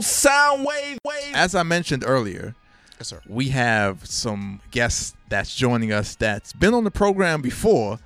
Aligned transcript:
thermal 0.00 0.02
sound 0.02 0.64
wave 0.64 0.98
wave. 1.04 1.34
As 1.34 1.54
I 1.54 1.62
mentioned 1.62 2.04
earlier, 2.06 2.54
Yes, 2.98 3.08
sir. 3.08 3.20
we 3.28 3.48
have 3.50 4.06
some 4.06 4.60
guests 4.70 5.14
that's 5.28 5.54
joining 5.54 5.92
us 5.92 6.14
that's 6.16 6.52
been 6.52 6.74
on 6.74 6.84
the 6.84 6.90
program 6.90 7.42
before. 7.42 7.98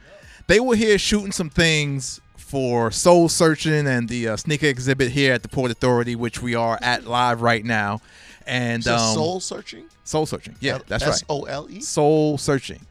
They 0.48 0.60
were 0.60 0.76
here 0.76 0.98
shooting 0.98 1.32
some 1.32 1.48
things 1.50 2.20
for 2.36 2.90
Soul 2.90 3.28
Searching 3.28 3.86
and 3.86 4.08
the 4.08 4.28
uh, 4.28 4.36
sneaker 4.36 4.66
exhibit 4.66 5.12
here 5.12 5.32
at 5.32 5.42
the 5.42 5.48
Port 5.48 5.70
Authority, 5.70 6.14
which 6.16 6.42
we 6.42 6.54
are 6.54 6.78
at 6.82 7.06
live 7.06 7.40
right 7.40 7.64
now. 7.64 8.00
And 8.46 8.82
So 8.84 8.96
um, 8.96 9.14
soul 9.14 9.40
searching. 9.40 9.84
Soul 10.04 10.26
Searching, 10.26 10.56
yeah, 10.60 10.78
that's 10.88 11.04
right. 11.04 11.12
S 11.14 11.24
O 11.30 11.44
L 11.44 11.68
E. 11.70 11.80
Soul 11.80 12.36
Searching, 12.36 12.84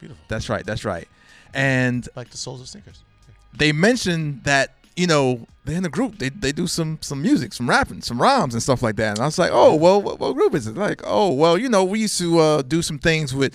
Beautiful. 0.00 0.24
that's 0.28 0.48
right, 0.48 0.64
that's 0.64 0.84
right. 0.84 1.06
And 1.52 2.08
Like 2.16 2.30
the 2.30 2.38
souls 2.38 2.60
of 2.62 2.68
sneakers. 2.68 3.02
they 3.56 3.72
mentioned 3.72 4.42
that 4.44 4.74
you 4.96 5.06
know 5.06 5.46
they're 5.64 5.76
in 5.76 5.84
a 5.84 5.90
group. 5.90 6.18
They 6.18 6.28
they 6.28 6.52
do 6.52 6.66
some 6.66 6.98
some 7.00 7.22
music, 7.22 7.52
some 7.52 7.68
rapping, 7.68 8.02
some 8.02 8.20
rhymes 8.20 8.54
and 8.54 8.62
stuff 8.62 8.82
like 8.82 8.96
that. 8.96 9.16
And 9.16 9.20
I 9.20 9.26
was 9.26 9.38
like, 9.38 9.50
oh 9.52 9.74
well, 9.74 10.00
what, 10.00 10.18
what 10.18 10.34
group 10.34 10.54
is 10.54 10.66
it? 10.66 10.76
Like, 10.76 11.02
oh 11.04 11.32
well, 11.32 11.58
you 11.58 11.68
know, 11.68 11.84
we 11.84 12.00
used 12.00 12.18
to 12.18 12.38
uh, 12.38 12.62
do 12.62 12.82
some 12.82 12.98
things 12.98 13.34
with 13.34 13.54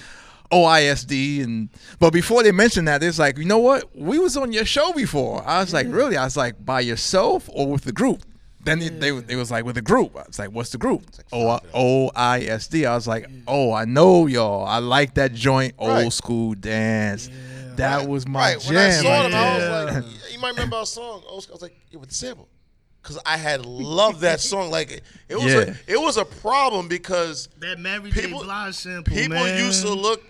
OISD 0.52 1.44
and 1.44 1.70
but 2.00 2.12
before 2.12 2.42
they 2.42 2.52
mentioned 2.52 2.88
that, 2.88 3.04
it's 3.04 3.20
like, 3.20 3.38
you 3.38 3.46
know 3.46 3.60
what? 3.60 3.96
We 3.96 4.18
was 4.18 4.36
on 4.36 4.52
your 4.52 4.66
show 4.66 4.92
before. 4.94 5.48
I 5.48 5.60
was 5.60 5.74
like, 5.74 5.86
mm-hmm. 5.86 5.96
really? 5.96 6.18
I 6.18 6.24
was 6.24 6.36
like, 6.36 6.64
by 6.66 6.82
yourself 6.82 7.50
or 7.54 7.68
with 7.68 7.84
the 7.84 7.92
group? 7.92 8.24
Then 8.62 8.82
it, 8.82 9.00
they 9.00 9.12
mm. 9.12 9.26
they 9.26 9.38
was 9.38 9.52
like 9.52 9.64
with 9.64 9.76
the 9.76 9.82
group. 9.82 10.18
I 10.18 10.24
was 10.28 10.38
like, 10.38 10.52
what's 10.52 10.72
the 10.72 10.78
group? 10.78 11.04
O 11.32 11.60
O 11.74 12.12
I 12.14 12.42
S 12.42 12.68
D. 12.68 12.86
I 12.86 12.94
was 12.94 13.08
like, 13.08 13.28
mm. 13.28 13.44
oh, 13.48 13.72
I 13.72 13.86
know 13.86 14.28
y'all. 14.28 14.66
I 14.66 14.80
like 14.80 15.14
that 15.14 15.34
joint 15.34 15.76
old 15.78 16.12
school 16.12 16.56
dance. 16.56 17.30
That 17.80 18.08
was 18.08 18.28
my 18.28 18.54
right. 18.54 18.60
jam. 18.62 18.74
When 18.74 18.84
I 18.84 18.90
saw 18.92 19.10
right 19.10 19.32
them, 19.32 19.34
I 19.36 19.84
was 19.86 19.96
like, 20.06 20.32
you 20.34 20.40
might 20.40 20.50
remember 20.52 20.76
our 20.78 20.86
song. 20.86 21.24
I 21.30 21.34
was, 21.36 21.50
I 21.50 21.54
was 21.54 21.62
like, 21.62 21.78
yeah, 21.92 22.00
with 22.00 22.10
the 22.10 22.16
sample. 22.16 22.48
Because 23.02 23.18
I 23.26 23.38
had 23.38 23.66
loved 23.66 24.22
that 24.22 24.40
song. 24.42 24.70
Like 24.72 24.92
it, 24.92 25.02
it 25.30 25.36
was 25.36 25.46
Yeah. 25.46 25.60
a, 25.62 25.76
it 25.94 26.00
was 26.02 26.18
a 26.18 26.26
problem 26.26 26.88
because 26.88 27.48
That 27.60 27.80
Mary 27.80 28.12
People- 28.12 28.40
J. 28.42 28.46
Blige 28.46 28.76
sample, 28.76 29.14
people 29.16 29.36
man. 29.38 29.58
used 29.66 29.82
to 29.84 29.94
look 29.94 30.22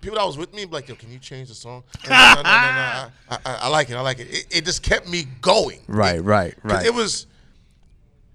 people 0.00 0.18
that 0.18 0.26
was 0.26 0.36
with 0.36 0.52
me 0.52 0.64
like, 0.66 0.88
yo, 0.88 0.96
can 0.96 1.12
you 1.12 1.18
change 1.20 1.48
the 1.48 1.54
song? 1.54 1.84
And 2.02 2.10
no, 2.10 2.16
no, 2.16 2.42
no, 2.42 2.42
no, 2.42 2.48
no, 2.50 3.08
I, 3.30 3.38
I, 3.44 3.54
I 3.62 3.68
like 3.68 3.88
it. 3.88 3.94
I 3.94 4.00
like 4.00 4.18
it. 4.18 4.28
It, 4.28 4.46
it 4.50 4.64
just 4.64 4.82
kept 4.82 5.06
me 5.08 5.26
going. 5.40 5.80
Right, 5.86 6.16
It- 6.16 6.22
right, 6.22 6.54
'cause 6.62 6.72
right. 6.72 6.86
It 6.86 6.94
was 6.94 7.26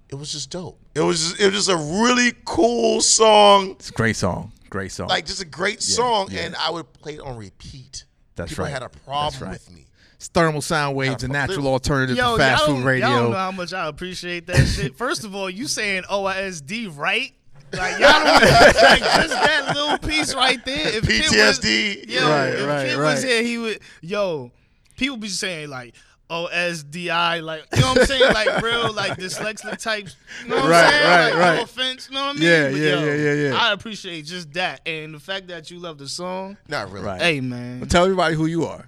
it 0.09 0.15
was 0.15 0.31
just 0.31 0.49
dope. 0.49 0.77
It 0.93 0.99
was 1.01 1.21
just, 1.29 1.41
it 1.41 1.45
was 1.45 1.65
just 1.65 1.69
a 1.69 1.75
really 2.03 2.33
cool 2.45 3.01
song. 3.01 3.71
It's 3.71 3.89
a 3.89 3.93
great 3.93 4.15
song. 4.15 4.51
Great 4.69 4.91
song. 4.91 5.07
Like 5.07 5.25
just 5.25 5.41
a 5.41 5.45
great 5.45 5.81
song, 5.81 6.29
yeah. 6.31 6.41
and 6.41 6.55
I 6.55 6.69
would 6.69 6.91
play 6.93 7.15
it 7.15 7.19
on 7.21 7.35
repeat. 7.37 8.05
That's 8.41 8.51
People 8.51 8.65
right. 8.65 8.71
had 8.73 8.83
a 8.83 8.89
problem 8.89 9.31
That's 9.31 9.41
right. 9.41 9.51
with 9.51 9.71
me. 9.71 9.85
It's 10.15 10.27
thermal 10.27 10.61
sound 10.61 10.95
waves, 10.95 11.23
a 11.23 11.27
natural 11.27 11.65
alternative 11.67 12.15
Yo, 12.15 12.33
to 12.33 12.37
fast 12.37 12.59
y'all 12.59 12.67
food 12.67 12.73
don't- 12.75 12.83
radio. 12.85 13.07
Y'all 13.09 13.19
don't 13.23 13.31
know 13.31 13.37
how 13.37 13.51
much 13.51 13.73
I 13.73 13.87
appreciate 13.87 14.45
that 14.47 14.65
shit. 14.75 14.95
First 14.95 15.23
of 15.23 15.33
all, 15.33 15.49
you 15.49 15.67
saying 15.67 16.03
OISD 16.03 16.95
right? 16.95 17.33
Like 17.73 17.99
y'all 17.99 18.11
don't 18.11 18.25
like 18.25 18.99
just 18.99 19.29
that 19.29 19.71
little 19.73 19.97
piece 19.97 20.35
right 20.35 20.63
there. 20.65 20.89
If 20.97 21.07
Kid 21.07 21.21
was- 21.23 21.59
PTSD. 21.59 22.09
yo, 22.09 22.29
Right, 22.29 22.47
if 22.49 22.67
right, 22.67 22.87
Kid 22.89 22.97
right. 22.97 23.13
was 23.13 23.23
here, 23.23 23.41
he 23.43 23.57
would. 23.57 23.79
Yo, 24.01 24.51
people 24.97 25.17
be 25.17 25.29
saying 25.29 25.69
like. 25.69 25.95
OSDI, 26.31 27.41
like 27.43 27.65
you 27.75 27.81
know 27.81 27.89
what 27.89 27.99
I'm 27.99 28.05
saying, 28.05 28.33
like 28.33 28.61
real, 28.63 28.93
like 28.93 29.17
dyslexic 29.17 29.77
types. 29.81 30.15
You 30.43 30.49
know 30.49 30.55
what 30.57 30.69
Right, 30.69 30.83
I'm 30.85 30.89
saying? 30.91 31.05
right, 31.09 31.23
like, 31.29 31.39
right. 31.39 31.55
No 31.57 31.63
offense, 31.63 32.07
you 32.09 32.15
know 32.15 32.21
what 32.27 32.29
I 32.29 32.39
mean? 32.39 32.43
Yeah, 32.43 32.69
But, 32.71 32.77
yeah, 32.79 32.89
yo, 32.89 33.03
yeah, 33.05 33.15
yeah, 33.33 33.49
yeah. 33.49 33.55
I 33.57 33.73
appreciate 33.73 34.25
just 34.25 34.53
that, 34.53 34.81
and 34.87 35.13
the 35.13 35.19
fact 35.19 35.47
that 35.49 35.69
you 35.69 35.79
love 35.79 35.97
the 35.97 36.07
song. 36.07 36.57
Not 36.67 36.91
really. 36.91 37.05
Right. 37.05 37.21
Hey, 37.21 37.41
man. 37.41 37.85
Tell 37.87 38.03
everybody 38.05 38.35
who 38.35 38.45
you 38.45 38.65
are. 38.65 38.87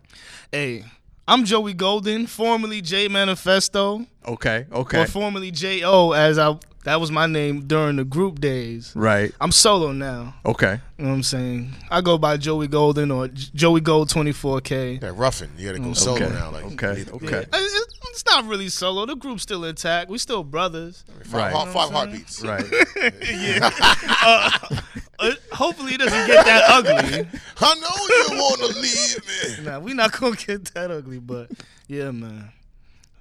Hey, 0.52 0.86
I'm 1.28 1.44
Joey 1.46 1.74
Golden, 1.74 2.28
formerly 2.28 2.82
J 2.82 3.08
Manifesto, 3.08 4.06
Okay, 4.26 4.66
okay. 4.72 5.02
or 5.02 5.08
formerly 5.08 5.52
J 5.52 5.84
O, 5.84 6.12
as 6.12 6.38
I 6.38 6.58
that 6.86 7.00
was 7.00 7.12
my 7.12 7.28
name 7.28 7.66
during 7.68 7.96
the 7.96 8.04
group 8.04 8.40
days. 8.42 8.92
right. 8.96 9.32
I'm 9.40 9.52
solo 9.52 9.92
now. 9.92 10.36
Okay. 10.46 10.80
You 10.98 11.06
know 11.06 11.12
what 11.12 11.16
I'm 11.18 11.24
saying? 11.24 11.74
I 11.90 12.02
go 12.02 12.18
by 12.18 12.38
Joey 12.38 12.68
Golden 12.68 13.10
or 13.12 13.28
J- 13.30 13.52
Joey 13.56 13.82
Gold 13.82 14.10
24K. 14.10 15.00
That 15.02 15.14
roughing. 15.14 15.50
You 15.58 15.68
gotta 15.68 15.80
go 15.80 15.94
solo 15.94 16.28
now. 16.30 16.52
Like 16.52 16.66
Okay. 16.74 17.02
either- 17.02 17.14
Okay. 17.14 17.46
Uh, 17.52 17.58
It's 17.60 18.00
it's 18.12 18.26
not 18.26 18.46
really 18.46 18.70
solo. 18.70 19.06
The 19.08 19.16
group's 19.16 19.42
still 19.44 19.64
intact. 19.66 20.10
We 20.10 20.18
still 20.20 20.44
brothers. 20.44 21.04
Five, 21.24 21.34
Right. 21.34 21.54
heart- 21.54 21.70
five 21.70 21.90
heartbeats. 21.92 22.44
Right. 22.44 22.64
Uh, 25.20 25.32
hopefully 25.54 25.94
it 25.94 26.00
doesn't 26.00 26.28
get 26.28 26.44
that 26.46 26.64
ugly. 26.68 27.28
I 27.62 27.76
know 27.76 28.34
you 28.34 28.42
wanna 28.42 28.74
leave 28.80 29.58
me. 29.60 29.64
Nah, 29.64 29.80
we 29.80 29.94
not 29.94 30.12
gonna 30.12 30.36
get 30.36 30.66
that 30.74 30.92
ugly, 30.92 31.20
but 31.20 31.50
yeah, 31.88 32.12
man. 32.12 32.52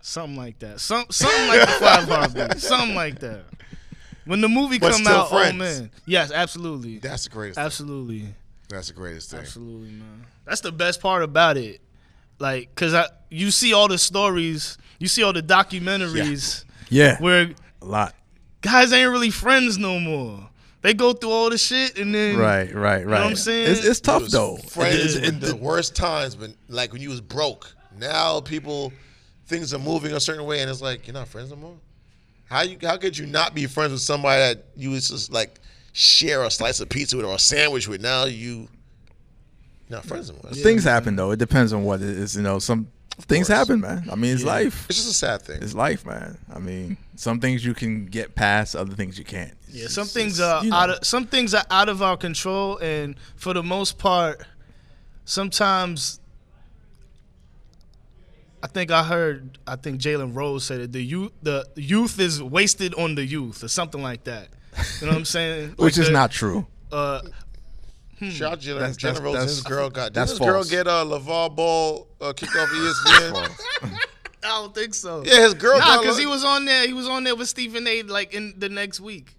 Something 0.01 0.37
like 0.37 0.59
that. 0.61 0.81
Some 0.81 1.05
something 1.11 1.47
like 1.49 1.61
the 1.61 1.67
five 1.67 2.09
heartbeats. 2.09 2.67
Something 2.67 2.97
like 2.97 3.21
that. 3.21 3.45
When 4.25 4.41
the 4.41 4.49
movie 4.49 4.79
But 4.79 4.93
come 4.93 5.07
out, 5.07 5.27
oh, 5.31 5.37
friends. 5.37 5.55
oh 5.55 5.59
man. 5.59 5.91
Yes, 6.07 6.31
absolutely. 6.33 6.99
That's 6.99 7.25
the 7.25 7.31
greatest. 7.31 7.57
thing. 7.57 7.65
Absolutely. 7.65 8.35
That's 8.69 8.89
the 8.89 8.95
greatest 8.95 9.31
thing. 9.31 9.41
Absolutely, 9.41 9.91
man. 9.91 10.27
That's 10.45 10.61
the 10.61 10.73
best 10.73 11.01
part 11.01 11.23
about 11.23 11.57
it. 11.57 11.81
Like, 12.39 12.75
cause 12.75 12.95
I 12.95 13.07
you 13.31 13.51
see 13.51 13.73
all 13.73 13.89
the 13.89 13.99
stories, 13.99 14.79
you 14.99 15.09
see 15.09 15.23
all 15.23 15.33
the 15.33 15.43
documentaries 15.43 16.65
Yeah. 16.89 17.19
where 17.21 17.51
a 17.81 17.85
lot. 17.85 18.15
guys 18.61 18.93
ain't 18.93 19.11
really 19.11 19.31
friends 19.31 19.79
no 19.79 19.99
more. 20.01 20.49
They 20.83 20.95
go 20.95 21.13
through 21.13 21.31
all 21.31 21.51
the 21.51 21.59
shit 21.59 21.97
and 21.99 22.13
then 22.15 22.37
Right. 22.39 22.73
Right. 22.75 22.75
Right. 22.75 23.01
You 23.05 23.09
what 23.09 23.21
I'm 23.23 23.37
saying? 23.37 23.71
It's, 23.71 23.85
it's 23.85 24.01
tough 24.01 24.23
was 24.23 24.33
though. 24.33 24.57
Friends 24.57 25.15
It- 25.17 25.25
it- 25.25 25.29
in 25.29 25.41
the 25.41 25.55
worst 25.57 25.95
times, 25.95 26.35
but 26.35 26.51
like 26.69 26.93
when 26.93 27.03
you 27.03 27.11
was 27.11 27.21
broke. 27.21 27.73
Now 27.99 28.41
people, 28.41 28.93
things 29.47 29.73
are 29.75 29.79
moving 29.79 30.13
a 30.13 30.21
certain 30.21 30.45
way, 30.47 30.61
and 30.61 30.71
it's 30.71 30.81
like 30.81 31.07
you're 31.07 31.15
not 31.15 31.29
friends 31.29 31.51
no 31.51 31.57
more. 31.57 31.77
How 32.53 32.61
you? 32.63 32.77
How 32.83 32.99
could 32.99 33.17
you 33.17 33.25
not 33.27 33.55
be 33.55 33.67
friends 33.67 33.93
with 33.93 34.03
somebody 34.03 34.39
that 34.41 34.65
you 34.77 34.91
was 34.91 35.09
just 35.09 35.33
like 35.33 35.59
share 35.95 36.43
a 36.45 36.51
slice 36.51 36.81
of 36.81 36.89
pizza 36.91 37.17
with 37.17 37.25
or 37.25 37.35
a 37.35 37.39
sandwich 37.39 37.89
with? 37.89 38.03
Now 38.03 38.25
you, 38.25 38.69
you're 39.89 39.99
not 39.99 40.05
friends 40.05 40.29
anymore. 40.29 40.51
It's- 40.51 40.63
things 40.63 40.85
happen 40.85 41.17
though. 41.17 41.31
It 41.31 41.39
depends 41.39 41.73
on 41.73 41.85
what 41.85 42.03
it 42.03 42.09
is. 42.11 42.37
You 42.37 42.43
know, 42.43 42.59
some 42.59 42.89
things 43.23 43.49
happen, 43.49 43.81
man. 43.81 44.05
I 44.13 44.17
mean, 44.17 44.35
it's 44.35 44.45
life. 44.45 44.87
It's 44.91 44.99
just 44.99 45.11
a 45.11 45.15
sad 45.15 45.43
thing. 45.43 45.63
It's 45.63 45.75
life, 45.75 46.05
man. 46.05 46.37
I 46.55 46.59
mean, 46.59 46.99
some 47.17 47.41
things 47.41 47.65
you 47.65 47.73
can 47.73 48.05
get 48.07 48.35
past, 48.35 48.77
other 48.77 48.95
things 48.95 49.19
you 49.19 49.25
can't. 49.25 49.55
Yeah, 49.71 49.87
some 49.89 50.03
It's- 50.03 50.13
things 50.13 50.39
are 50.41 50.63
you 50.63 50.71
know. 50.71 50.77
out 50.77 50.91
of 50.91 51.07
some 51.07 51.27
things 51.27 51.55
are 51.55 51.65
out 51.71 51.89
of 51.89 52.03
our 52.03 52.19
control, 52.19 52.77
and 52.79 53.15
for 53.37 53.55
the 53.55 53.63
most 53.63 53.97
part, 53.97 54.45
sometimes 55.25 56.21
I 58.63 58.69
think 58.69 58.91
I 58.91 59.03
heard 59.03 59.59
I 59.67 59.77
think 59.77 60.01
Jalen 60.01 60.35
Rose 60.37 60.65
said 60.65 60.81
it. 60.81 60.93
The 60.93 61.03
youth 61.03 61.33
the 61.43 61.67
youth 61.77 62.19
is 62.21 62.43
wasted 62.43 62.95
on 62.95 63.15
the 63.17 63.25
youth 63.25 63.65
or 63.65 63.69
something 63.69 64.03
like 64.03 64.25
that. 64.25 64.49
You 65.01 65.07
know 65.07 65.13
what 65.13 65.19
I'm 65.19 65.25
saying? 65.25 65.71
Which 65.77 65.97
Like 65.97 66.03
is 66.03 66.07
the- 66.07 66.13
not 66.13 66.31
true. 66.31 66.67
Uh, 66.91 67.23
Shout 68.31 68.53
out 68.53 68.61
to 68.61 68.75
That's- 68.75 68.97
Jenna 68.97 69.15
that's- 69.15 69.21
Rose. 69.25 69.35
that's- 69.35 69.51
This 69.57 69.63
girl 69.65 69.91
got. 69.91 70.15
That's 70.15 70.31
this 70.31 70.39
girl 70.39 70.63
get 70.63 70.87
a 70.87 70.91
LaVar 71.05 71.57
Ball 71.57 72.07
uh, 72.21 72.33
kicked 72.33 72.55
off 72.55 72.69
ESPN? 72.71 73.51
I 74.45 74.49
don't 74.49 74.73
think 74.75 74.95
so. 74.95 75.25
yeah, 75.27 75.41
his 75.43 75.55
girl 75.55 75.79
Nah, 75.81 75.99
because 76.01 76.19
he 76.19 76.27
was 76.27 76.45
on 76.45 76.65
there. 76.65 76.87
He 76.87 76.93
was 76.93 77.09
on 77.09 77.25
there 77.25 77.35
with 77.35 77.49
Stephen 77.49 77.85
A. 77.87 78.03
Like 78.03 78.33
in 78.33 78.55
the 78.59 78.69
next 78.69 79.01
week. 79.01 79.35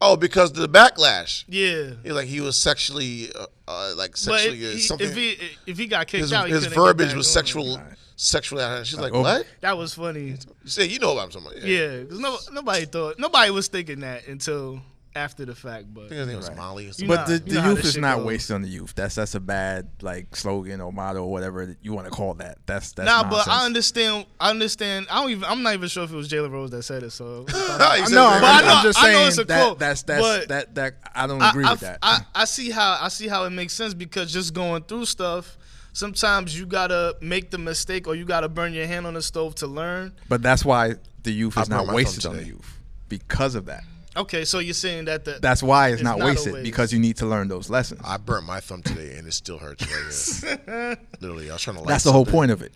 oh, 0.00 0.16
because 0.16 0.52
the 0.52 0.68
backlash. 0.68 1.44
Yeah. 1.48 1.94
He 2.04 2.12
like 2.12 2.26
he 2.28 2.40
was 2.40 2.56
sexually, 2.56 3.32
uh, 3.34 3.46
uh, 3.66 3.94
like 3.96 4.10
But 4.12 4.18
sexually 4.18 4.62
if 4.64 4.70
uh, 4.70 4.74
he, 4.74 4.80
something. 4.82 5.08
if 5.08 5.16
he 5.16 5.38
if 5.66 5.78
he 5.78 5.86
got 5.86 6.06
kicked 6.06 6.22
his 6.22 6.32
out, 6.32 6.46
he 6.46 6.52
his 6.52 6.64
couldn't 6.64 6.74
get 6.76 6.80
verbiage 6.86 7.08
back 7.08 7.16
was 7.16 7.26
on. 7.28 7.32
sexual, 7.32 7.80
sexually. 8.18 8.62
out. 8.62 8.86
She's 8.86 8.98
like, 8.98 9.14
oh. 9.14 9.22
what? 9.22 9.46
That 9.60 9.78
was 9.78 9.94
funny. 9.94 10.30
You 10.30 10.36
said 10.66 10.90
you 10.90 10.98
know 10.98 11.14
what 11.14 11.24
I'm 11.24 11.30
talking 11.30 11.48
about. 11.48 11.62
Yeah, 11.62 12.00
because 12.00 12.20
no, 12.20 12.36
nobody 12.52 12.84
thought 12.84 13.18
nobody 13.18 13.50
was 13.50 13.68
thinking 13.68 14.00
that 14.00 14.26
until 14.28 14.82
after 15.16 15.44
the 15.44 15.54
fact. 15.54 15.92
But 15.92 16.04
I 16.04 16.08
think 16.08 16.18
his 16.18 16.26
name 16.28 16.36
was 16.36 16.50
Molly. 16.56 16.88
Or 16.88 16.92
something. 16.92 17.08
But 17.08 17.28
know- 17.28 17.38
the, 17.38 17.54
the 17.54 17.68
youth 17.68 17.84
is 17.84 17.96
not 17.96 18.18
goes. 18.18 18.26
wasted 18.26 18.54
on 18.54 18.62
the 18.62 18.68
youth. 18.68 18.94
That's 18.94 19.14
that's 19.14 19.34
a 19.34 19.40
bad 19.40 19.88
like 20.02 20.34
slogan 20.36 20.80
or 20.80 20.92
motto 20.92 21.22
or 21.22 21.30
whatever 21.30 21.76
you 21.82 21.92
want 21.92 22.06
to 22.06 22.10
call 22.10 22.34
that. 22.34 22.58
That's 22.66 22.92
that's 22.92 23.08
nah, 23.08 23.22
nonsense. 23.22 23.46
but 23.46 23.52
I 23.52 23.64
understand. 23.64 24.26
I 24.40 24.50
understand. 24.50 25.06
I 25.10 25.20
don't 25.20 25.30
even. 25.30 25.44
I'm 25.44 25.62
not 25.62 25.74
even 25.74 25.88
sure 25.88 26.04
if 26.04 26.12
it 26.12 26.16
was 26.16 26.28
Jalen 26.28 26.52
Rose 26.52 26.70
that 26.70 26.82
said 26.82 27.02
it. 27.02 27.10
So 27.10 27.46
He 27.48 27.54
I 27.54 28.04
said 28.04 28.14
know, 28.14 28.30
that. 28.30 28.34
I'm, 28.34 28.40
But 28.40 28.46
I 28.46 28.60
know- 28.60 28.74
I'm 28.74 28.84
just 28.84 28.98
I 28.98 29.02
know 29.02 29.12
saying 29.12 29.28
it's 29.28 29.38
a 29.38 29.44
that 29.44 29.64
quote, 29.64 29.78
that's 29.78 30.02
that's 30.02 30.22
but 30.22 30.48
that 30.48 30.74
that 30.74 30.94
I 31.14 31.26
don't 31.26 31.42
agree 31.42 31.64
I, 31.64 31.72
with 31.72 31.80
that. 31.80 31.98
I, 32.02 32.20
I 32.34 32.44
see 32.44 32.70
how 32.70 32.98
I 33.00 33.08
see 33.08 33.28
how 33.28 33.44
it 33.44 33.50
makes 33.50 33.72
sense 33.72 33.94
because 33.94 34.32
just 34.32 34.54
going 34.54 34.82
through 34.82 35.06
stuff. 35.06 35.56
Sometimes 35.98 36.56
you 36.56 36.64
gotta 36.64 37.16
make 37.20 37.50
the 37.50 37.58
mistake 37.58 38.06
or 38.06 38.14
you 38.14 38.24
gotta 38.24 38.48
burn 38.48 38.72
your 38.72 38.86
hand 38.86 39.04
on 39.04 39.14
the 39.14 39.22
stove 39.22 39.56
to 39.56 39.66
learn. 39.66 40.12
but 40.28 40.40
that's 40.42 40.64
why 40.64 40.94
the 41.24 41.32
youth 41.32 41.58
I 41.58 41.62
is 41.62 41.68
brought 41.68 41.86
not 41.86 41.94
wasted 41.94 42.24
on 42.24 42.36
the 42.36 42.44
youth 42.44 42.78
because 43.08 43.56
of 43.56 43.66
that. 43.66 43.82
Okay, 44.16 44.44
so 44.44 44.60
you're 44.60 44.74
saying 44.74 45.06
that 45.06 45.24
the 45.24 45.40
That's 45.42 45.60
why 45.60 45.88
it's, 45.88 45.94
It's 45.94 46.02
not, 46.04 46.18
not 46.20 46.26
wasted 46.26 46.52
waste. 46.52 46.64
because 46.64 46.92
you 46.92 47.00
need 47.00 47.16
to 47.16 47.26
learn 47.26 47.48
those 47.48 47.68
lessons. 47.68 48.00
I 48.04 48.16
burnt 48.16 48.46
my 48.46 48.60
thumb 48.60 48.80
today 48.82 49.16
and 49.18 49.26
it 49.26 49.32
still 49.32 49.58
hurts 49.58 49.84
right 49.90 50.60
here. 50.66 50.98
Literally, 51.20 51.50
I 51.50 51.54
was 51.54 51.62
trying 51.62 51.76
to. 51.78 51.82
Light 51.82 51.88
That's 51.88 52.04
the 52.04 52.12
whole 52.12 52.26
point 52.26 52.52
of 52.52 52.62
it. 52.62 52.72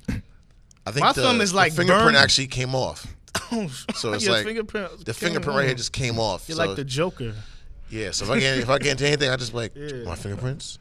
I 0.84 0.90
think 0.90 1.04
My 1.06 1.12
the, 1.12 1.22
thumb 1.22 1.40
is 1.40 1.52
the 1.52 1.56
like 1.58 1.74
fingerprint 1.74 2.04
burned. 2.06 2.16
actually 2.16 2.48
came 2.48 2.74
off. 2.74 3.06
Oh, 3.54 3.68
so 3.94 4.14
it's 4.14 4.24
your 4.24 4.34
like 4.34 4.46
fingerprint 4.46 4.90
the 5.04 5.12
came 5.12 5.14
fingerprint 5.14 5.56
right 5.58 5.66
here 5.66 5.74
just 5.74 5.92
came 5.92 6.18
off. 6.18 6.48
You're 6.48 6.56
so, 6.56 6.64
like 6.66 6.76
the 6.76 6.84
Joker. 6.84 7.34
yeah. 7.88 8.10
So 8.10 8.24
if 8.24 8.30
I 8.30 8.40
get 8.40 8.58
if 8.58 8.68
I 8.68 8.78
get 8.78 8.92
into 8.92 9.06
anything, 9.06 9.30
I 9.30 9.36
just 9.36 9.54
like 9.54 9.72
Yeah. 9.76 10.04
my 10.04 10.14
fingerprints. 10.16 10.78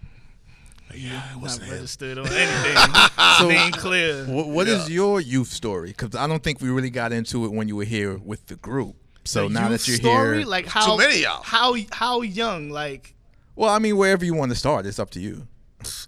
Yeah, 0.96 1.32
it 1.32 1.34
Not 1.34 1.42
wasn't 1.42 1.72
registered 1.72 2.18
or 2.18 2.28
anything. 2.28 2.78
So- 3.40 3.48
Name 3.48 3.72
clear. 3.72 4.26
What, 4.26 4.48
what 4.48 4.68
is 4.68 4.90
your 4.90 5.20
youth 5.22 5.48
story? 5.50 5.90
Because 5.90 6.16
I 6.16 6.28
don't 6.28 6.44
think 6.44 6.62
we 6.62 6.70
really 6.70 6.90
got 6.90 7.12
into 7.14 7.46
it 7.46 7.52
when 7.52 7.68
you 7.68 7.76
were 7.76 7.84
here 7.86 8.18
with 8.18 8.46
the 8.48 8.56
group. 8.56 8.96
So 9.24 9.48
The 9.48 9.54
now 9.54 9.70
that 9.70 9.88
you're 9.88 9.98
story, 9.98 10.40
here, 10.40 10.48
like 10.48 10.66
how 10.68 10.98
many 10.98 11.22
y'all. 11.22 11.44
how 11.44 11.76
how 11.92 12.22
young? 12.22 12.70
Like, 12.70 13.14
well, 13.56 13.70
I 13.70 13.78
mean, 13.80 13.96
wherever 13.98 14.26
you 14.26 14.34
want 14.34 14.52
to 14.52 14.56
start, 14.58 14.86
it's 14.86 14.98
up 15.00 15.12
to 15.12 15.20
you. 15.20 15.48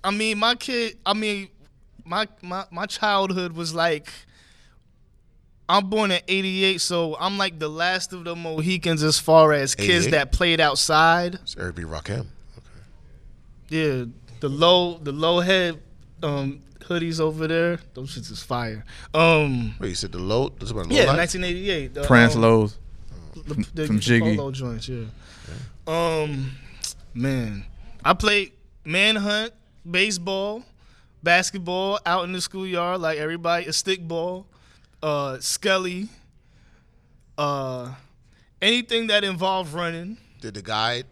I 0.04 0.12
mean, 0.12 0.38
my 0.40 0.56
kid. 0.56 0.98
I 1.06 1.14
mean, 1.14 1.50
my 2.06 2.28
my 2.42 2.66
my 2.72 2.86
childhood 2.86 3.54
was 3.54 3.74
like. 3.74 4.10
I'm 5.70 5.90
born 5.90 6.12
in 6.12 6.20
'88, 6.28 6.82
so 6.82 7.16
I'm 7.18 7.38
like 7.38 7.58
the 7.58 7.70
last 7.70 8.12
of 8.12 8.26
the 8.26 8.36
Mohicans 8.36 9.02
as 9.02 9.18
far 9.18 9.54
as 9.54 9.76
kids 9.76 10.08
88? 10.08 10.12
that 10.12 10.32
played 10.34 10.60
outside. 10.60 11.36
It's 11.36 11.56
Eric 11.58 11.78
B. 11.78 11.86
Okay. 11.86 12.22
Yeah, 13.70 14.04
the 14.44 14.50
low 14.50 14.98
the 14.98 15.14
low 15.14 15.40
head 15.40 15.80
um, 16.22 16.60
hoodies 16.80 17.22
over 17.22 17.48
there. 17.48 17.80
Those 17.94 18.14
shits 18.14 18.30
is 18.30 18.44
fire. 18.44 18.84
Um, 19.14 19.74
Wait, 19.80 19.88
you 19.88 19.96
said 19.96 20.12
the 20.12 20.20
low? 20.20 20.50
This 20.50 20.70
about 20.70 20.88
low 20.88 20.98
yeah, 20.98 21.06
life? 21.06 21.18
1988. 21.18 21.94
The, 21.94 22.04
Prince 22.04 22.36
um, 22.36 22.42
Lowe's. 22.42 22.78
the, 23.36 23.54
from- 23.54 23.66
the, 23.74 23.88
from 23.88 23.96
the 23.96 24.02
Jiggy. 24.02 24.36
polo 24.36 24.52
joints. 24.52 24.90
Yeah. 24.90 25.06
Um, 25.88 26.52
man, 27.14 27.66
I 28.04 28.14
played 28.14 28.52
manhunt, 28.84 29.54
baseball, 29.90 30.64
basketball 31.24 32.00
out 32.06 32.26
in 32.26 32.34
the 32.34 32.42
schoolyard 32.42 33.00
like 33.00 33.20
everybody. 33.20 33.68
A 33.68 33.70
stickball, 33.70 34.44
uh, 35.02 35.40
skelly, 35.40 36.10
uh, 37.38 37.94
anything 38.62 39.08
that 39.08 39.24
involved 39.24 39.74
running. 39.74 40.18
Did 40.42 40.56
the 40.56 40.62
guy, 40.62 41.04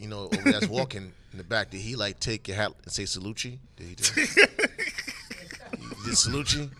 you 0.00 0.08
know, 0.08 0.30
over 0.32 0.52
that's 0.52 0.68
walking 0.68 1.12
in 1.32 1.38
the 1.38 1.44
back, 1.44 1.70
did 1.70 1.80
he 1.80 1.96
like 1.96 2.20
take 2.20 2.48
your 2.48 2.56
hat 2.56 2.72
and 2.84 2.92
say 2.92 3.04
Salucci? 3.04 3.58
Did 3.76 3.86
he 3.88 3.94
do 3.94 4.04
it? 4.16 4.34
Did 6.04 6.14
Salucci? 6.14 6.70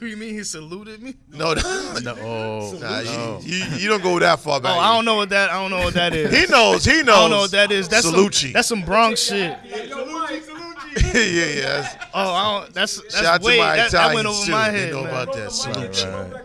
Who 0.00 0.06
you 0.06 0.16
mean 0.16 0.34
he 0.34 0.42
saluted 0.42 1.00
me? 1.02 1.14
No, 1.30 1.54
no. 1.54 1.98
No, 2.02 2.16
oh, 2.20 2.78
Nah, 2.80 3.02
no. 3.02 3.38
you, 3.42 3.56
you, 3.58 3.64
you 3.76 3.88
don't 3.88 4.02
go 4.02 4.18
that 4.18 4.40
far 4.40 4.60
back. 4.60 4.72
Oh, 4.72 4.74
back. 4.80 4.84
I 4.84 4.94
don't 4.96 5.04
know 5.04 5.14
what 5.16 5.28
that. 5.28 5.50
I 5.50 5.54
don't 5.54 5.70
know 5.70 5.84
what 5.84 5.94
that 5.94 6.12
is. 6.14 6.36
He 6.36 6.46
knows. 6.50 6.84
He 6.84 7.02
knows. 7.04 7.08
I 7.16 7.20
don't 7.20 7.30
know 7.30 7.38
what 7.38 7.50
that 7.52 7.70
is. 7.70 7.88
That's 7.88 8.04
some, 8.04 8.14
Salucci. 8.14 8.52
that's 8.52 8.66
some 8.66 8.82
Bronx 8.82 9.22
shit. 9.22 9.56
yeah, 11.14 11.46
yeah. 11.60 11.98
Oh, 12.12 12.32
I 12.32 12.60
don't. 12.62 12.74
That's 12.74 13.00
that's 13.02 13.14
shout 13.16 13.24
out 13.26 13.40
to 13.42 13.46
way 13.46 13.58
my 13.58 13.76
that, 13.76 13.90
that 13.92 14.14
went 14.14 14.26
Italians 14.26 14.36
over 14.36 14.46
too. 14.46 14.52
my 14.52 14.70
They 14.70 14.78
head. 14.80 14.90
know 14.92 15.04
man. 15.04 15.08
about 15.22 15.34
that. 15.34 15.48
Salucci. 15.50 16.32
Right. 16.32 16.42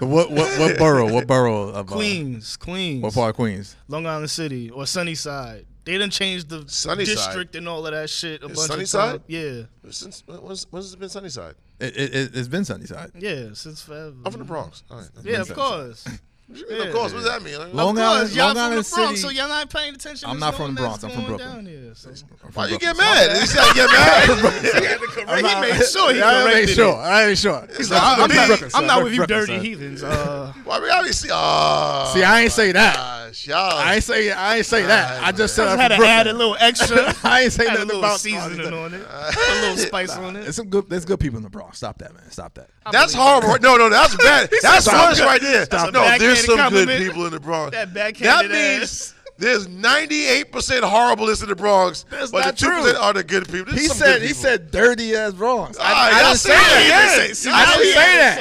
But 0.00 0.06
what 0.08 0.30
what 0.30 0.58
what 0.58 0.78
borough? 0.78 1.12
What 1.12 1.26
borough 1.26 1.68
of 1.70 1.76
uh, 1.76 1.94
Queens, 1.94 2.56
Queens, 2.56 3.02
What 3.02 3.14
part 3.14 3.30
of 3.30 3.36
Queens? 3.36 3.76
Long 3.88 4.06
Island 4.06 4.30
City, 4.30 4.70
or 4.70 4.86
Sunnyside. 4.86 5.66
They 5.88 5.98
done 5.98 6.10
change 6.10 6.44
the 6.44 6.64
Sunnyside? 6.68 7.14
district 7.16 7.56
and 7.56 7.66
all 7.68 7.86
of 7.86 7.92
that 7.92 8.10
shit 8.10 8.42
a 8.42 8.46
Is 8.46 8.56
bunch 8.56 8.70
Sunnyside? 8.70 9.14
of 9.14 9.20
times. 9.22 9.24
Yeah, 9.28 9.90
Since 9.90 10.22
when's, 10.26 10.66
when's 10.70 10.92
it 10.92 10.98
been 11.00 11.08
Sunnyside? 11.08 11.54
It, 11.80 11.96
it, 11.96 12.14
it, 12.14 12.30
it's 12.34 12.48
been 12.48 12.64
Sunnyside. 12.64 13.12
yeah, 13.18 13.48
since 13.54 13.80
forever. 13.82 14.14
I'm 14.26 14.32
from 14.32 14.40
the 14.40 14.44
Bronx. 14.44 14.82
All 14.90 14.98
right. 14.98 15.08
Yeah, 15.24 15.40
of 15.40 15.54
course. 15.54 16.06
Yeah, 16.50 16.76
Of 16.84 16.94
course. 16.94 17.12
What 17.12 17.22
does 17.22 17.30
that 17.30 17.42
mean? 17.42 17.58
Like, 17.58 17.74
Long 17.74 17.98
of 17.98 18.02
Island, 18.04 18.34
y'all 18.34 18.46
Long 18.46 18.54
from 18.54 18.62
Island 18.64 18.84
the 18.86 18.94
Bronx, 18.94 19.20
City. 19.20 19.36
so 19.36 19.38
y'all 19.38 19.48
not 19.48 19.68
paying 19.68 19.94
attention. 19.94 20.30
I'm 20.30 20.38
not 20.38 20.54
from 20.54 20.74
the 20.74 20.80
Bronx, 20.80 21.04
I'm 21.04 21.10
from 21.10 21.26
Brooklyn. 21.26 21.48
down 21.48 21.66
here, 21.66 21.92
so. 21.94 22.10
Why 22.54 22.68
you 22.68 22.78
get 22.78 22.96
mad? 22.96 23.36
You 23.40 23.46
said 23.46 23.74
get 23.74 23.90
mad. 23.90 25.04
He 25.28 25.42
made 25.60 25.84
sure 25.84 26.12
he 26.12 26.18
Yeah, 26.20 26.26
I 26.30 26.44
made 26.44 26.50
corrected 26.52 26.74
sure. 26.76 26.92
it. 26.94 26.96
I 26.96 27.26
made 27.26 27.38
sure. 27.38 27.68
He's 27.76 27.92
I'm, 27.92 27.98
like, 27.98 28.02
I'm 28.02 28.22
I'm 28.30 28.36
not- 28.36 28.46
Brooklyn, 28.48 28.70
I'm 28.74 28.86
not 28.86 29.02
with 29.04 29.12
you, 29.12 29.18
Brooklyn, 29.18 29.38
dirty 29.40 29.56
son. 29.56 29.64
heathens. 29.64 30.02
Uh, 30.02 30.52
Why 30.64 30.80
we 30.80 30.86
gotta 30.88 31.12
see? 31.12 31.28
Oh, 31.30 32.10
See, 32.14 32.22
I 32.24 32.40
ain't 32.42 32.52
say 32.52 32.72
that. 32.72 32.96
gosh, 32.96 33.46
y'all. 33.46 33.76
I 33.78 33.94
ain't 33.96 34.04
say 34.04 34.30
I 34.32 34.56
ain't 34.56 34.66
say 34.66 34.82
that. 34.86 35.22
I 35.22 35.32
just 35.32 35.54
said 35.54 35.68
I 35.68 35.72
I'm 35.74 35.78
had 35.78 35.88
to 35.88 35.96
add 36.06 36.26
a 36.28 36.32
little 36.32 36.56
extra. 36.58 37.14
I 37.24 37.42
ain't 37.42 37.52
say 37.52 37.66
nothing 37.66 37.98
about 37.98 38.20
seasoning 38.20 38.72
on 38.72 38.94
it, 38.94 39.02
a 39.06 39.60
little 39.60 39.76
spice 39.76 40.16
on 40.16 40.34
it. 40.36 40.42
There's 40.44 40.56
some 40.56 40.68
good. 40.68 40.88
There's 40.88 41.04
good 41.04 41.20
people 41.20 41.36
in 41.36 41.42
the 41.42 41.50
Bronx. 41.50 41.76
Stop 41.76 41.98
that, 41.98 42.14
man. 42.14 42.30
Stop 42.30 42.54
that. 42.54 42.70
That's 42.90 43.12
horrible. 43.12 43.58
No, 43.60 43.76
no, 43.76 43.90
that's 43.90 44.16
bad. 44.16 44.48
That's 44.62 44.86
Stop 44.86 45.10
worse 45.10 45.20
right 45.20 45.40
there. 45.42 45.66
Stop 45.66 45.92
no, 45.92 46.02
it. 46.04 46.20
There's 46.46 46.46
some 46.46 46.56
Backhanded 46.56 46.88
good 46.98 47.06
people 47.08 47.26
in 47.26 47.32
the 47.32 47.40
Bronx. 47.40 47.76
That 47.76 47.94
That 47.94 48.46
means 48.50 48.82
ass. 48.82 49.14
there's 49.38 49.66
98% 49.68 50.44
horribless 50.82 51.42
in 51.42 51.48
the 51.48 51.56
Bronx, 51.56 52.04
That's 52.10 52.30
but 52.30 52.44
not 52.44 52.56
the 52.56 52.66
2% 52.66 52.68
true. 52.92 52.96
are 53.00 53.12
the 53.12 53.24
good 53.24 53.46
people. 53.48 53.72
There's 53.72 53.80
He 53.82 53.86
some 53.88 53.96
said 53.98 54.12
good 54.14 54.22
he 54.22 54.28
people. 54.28 54.42
said 54.42 54.70
dirty 54.70 55.14
as 55.14 55.34
Bronx. 55.34 55.76
Ah, 55.80 55.84
I, 55.84 56.08
I 56.20 56.22
didn't 56.24 56.36
say 56.38 56.50
say 56.50 56.54
that. 56.56 57.16
again. 57.24 57.34
See, 57.34 57.50
I 57.50 57.64
didn't 57.76 57.94
say 57.94 58.16
that. 58.16 58.36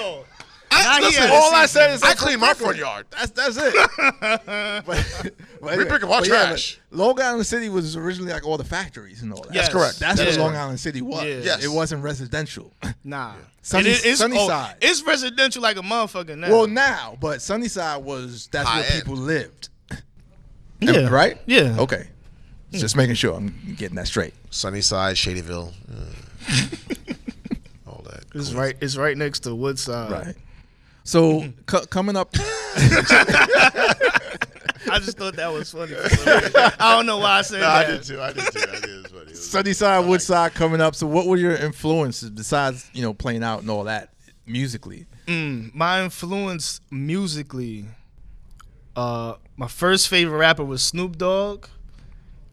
It. 0.79 0.85
I, 0.87 0.99
listen, 0.99 1.21
had 1.23 1.31
All 1.31 1.51
a 1.51 1.55
I 1.55 1.65
said 1.65 1.91
is 1.91 2.03
I 2.03 2.13
clean 2.13 2.39
my 2.39 2.53
front 2.53 2.77
yard. 2.77 3.05
That's 3.11 3.31
that's 3.31 3.57
it. 3.59 3.73
but, 4.85 5.31
but 5.61 5.77
We 5.77 5.85
pick 5.85 6.03
up 6.03 6.09
our 6.09 6.21
but 6.21 6.27
yeah, 6.27 6.45
trash. 6.47 6.79
but 6.89 6.97
Long 6.99 7.19
Island 7.21 7.45
City 7.45 7.69
was 7.69 7.95
originally 7.95 8.31
like 8.33 8.45
all 8.45 8.57
the 8.57 8.63
factories 8.63 9.21
and 9.21 9.33
all 9.33 9.41
that. 9.43 9.53
Yes. 9.53 9.69
correct. 9.69 9.99
That's 9.99 10.19
Yeah. 10.19 10.25
what 10.27 10.37
Long 10.39 10.55
Island 10.55 10.79
City 10.79 11.01
was. 11.01 11.23
Yeah. 11.23 11.39
Yes. 11.43 11.63
It 11.63 11.69
wasn't 11.69 12.03
residential. 12.03 12.73
Nah. 13.03 13.33
Sunny- 13.61 13.89
And 13.89 13.97
it- 13.97 14.05
it's, 14.05 14.19
Sunnyside. 14.19 14.75
Oh, 14.75 14.77
it's 14.81 15.01
residential 15.03 15.61
like 15.61 15.77
a 15.77 15.81
motherfucker 15.81 16.37
now. 16.37 16.49
well, 16.49 16.67
now, 16.67 17.17
but 17.21 17.41
Sunnyside 17.41 18.03
was 18.03 18.47
that's 18.51 18.67
High 18.67 18.81
where 18.81 18.91
end. 18.91 19.03
people 19.03 19.15
lived. 19.15 19.69
yeah. 20.81 21.07
Right? 21.09 21.37
Yeah. 21.45 21.77
Okay. 21.79 22.07
Just 22.71 22.97
making 22.97 23.15
sure 23.15 23.33
I'm 23.33 23.55
getting 23.77 23.95
that 23.95 24.07
straight. 24.07 24.33
Sunnyside, 24.49 25.15
Shadyville, 25.15 25.71
uh, 25.89 27.13
all 27.87 28.03
that. 28.05 28.23
It's 28.35 28.53
right. 28.53 28.75
It's 28.81 28.97
right 28.97 29.17
next 29.17 29.41
to 29.41 29.55
Woodside. 29.55 30.11
Right. 30.11 30.35
So 31.07 31.53
co- 31.65 31.85
coming 31.85 32.15
up, 32.17 32.29
I 34.89 34.99
just 34.99 35.17
thought 35.17 35.35
that 35.35 35.51
was 35.53 35.71
funny. 35.71 35.93
for 35.93 36.09
some 36.09 36.35
reason. 36.35 36.51
I 36.79 36.95
don't 36.95 37.05
know 37.05 37.17
why 37.17 37.39
I 37.39 37.41
said 37.41 37.61
No, 37.61 37.67
I 37.67 37.83
that. 37.85 37.91
did 37.91 38.03
too. 38.03 38.21
I 38.21 38.33
did 38.33 38.43
too. 38.51 38.59
I 38.59 38.79
did. 38.79 38.89
It 38.89 39.03
was 39.03 39.05
funny. 39.11 39.21
It 39.23 39.29
was- 39.29 39.49
Sunnyside, 39.49 40.05
Woodside 40.05 40.53
coming 40.53 40.81
up. 40.81 40.95
So 40.95 41.07
what 41.07 41.25
were 41.27 41.37
your 41.37 41.55
influences 41.55 42.29
besides 42.29 42.89
you 42.93 43.01
know 43.01 43.13
playing 43.13 43.43
out 43.43 43.61
and 43.61 43.69
all 43.69 43.85
that 43.85 44.09
musically? 44.45 45.05
Mm, 45.27 45.73
my 45.73 46.03
influence 46.03 46.81
musically. 46.91 47.85
Uh, 48.95 49.35
my 49.55 49.67
first 49.67 50.07
favorite 50.09 50.37
rapper 50.37 50.63
was 50.65 50.81
Snoop 50.81 51.17
Dogg. 51.17 51.67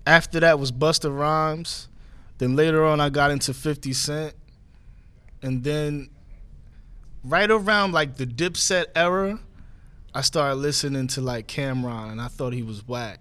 After 0.07 0.39
that 0.41 0.59
was 0.59 0.71
Busta 0.73 1.17
Rhymes. 1.17 1.89
Then 2.39 2.55
later 2.57 2.85
on, 2.85 3.01
I 3.01 3.09
got 3.11 3.31
into 3.31 3.55
50 3.55 3.93
Cent. 3.95 4.35
And 5.43 5.63
then, 5.65 6.11
right 7.25 7.51
around 7.51 7.93
like 7.93 8.17
the 8.17 8.27
Dipset 8.27 8.87
era, 8.95 9.39
I 10.15 10.21
started 10.21 10.57
listening 10.57 11.07
to 11.09 11.21
like 11.21 11.47
Cam'ron, 11.49 12.13
and 12.13 12.21
I 12.21 12.29
thought 12.29 12.53
he 12.53 12.63
was 12.63 12.87
whack. 12.87 13.21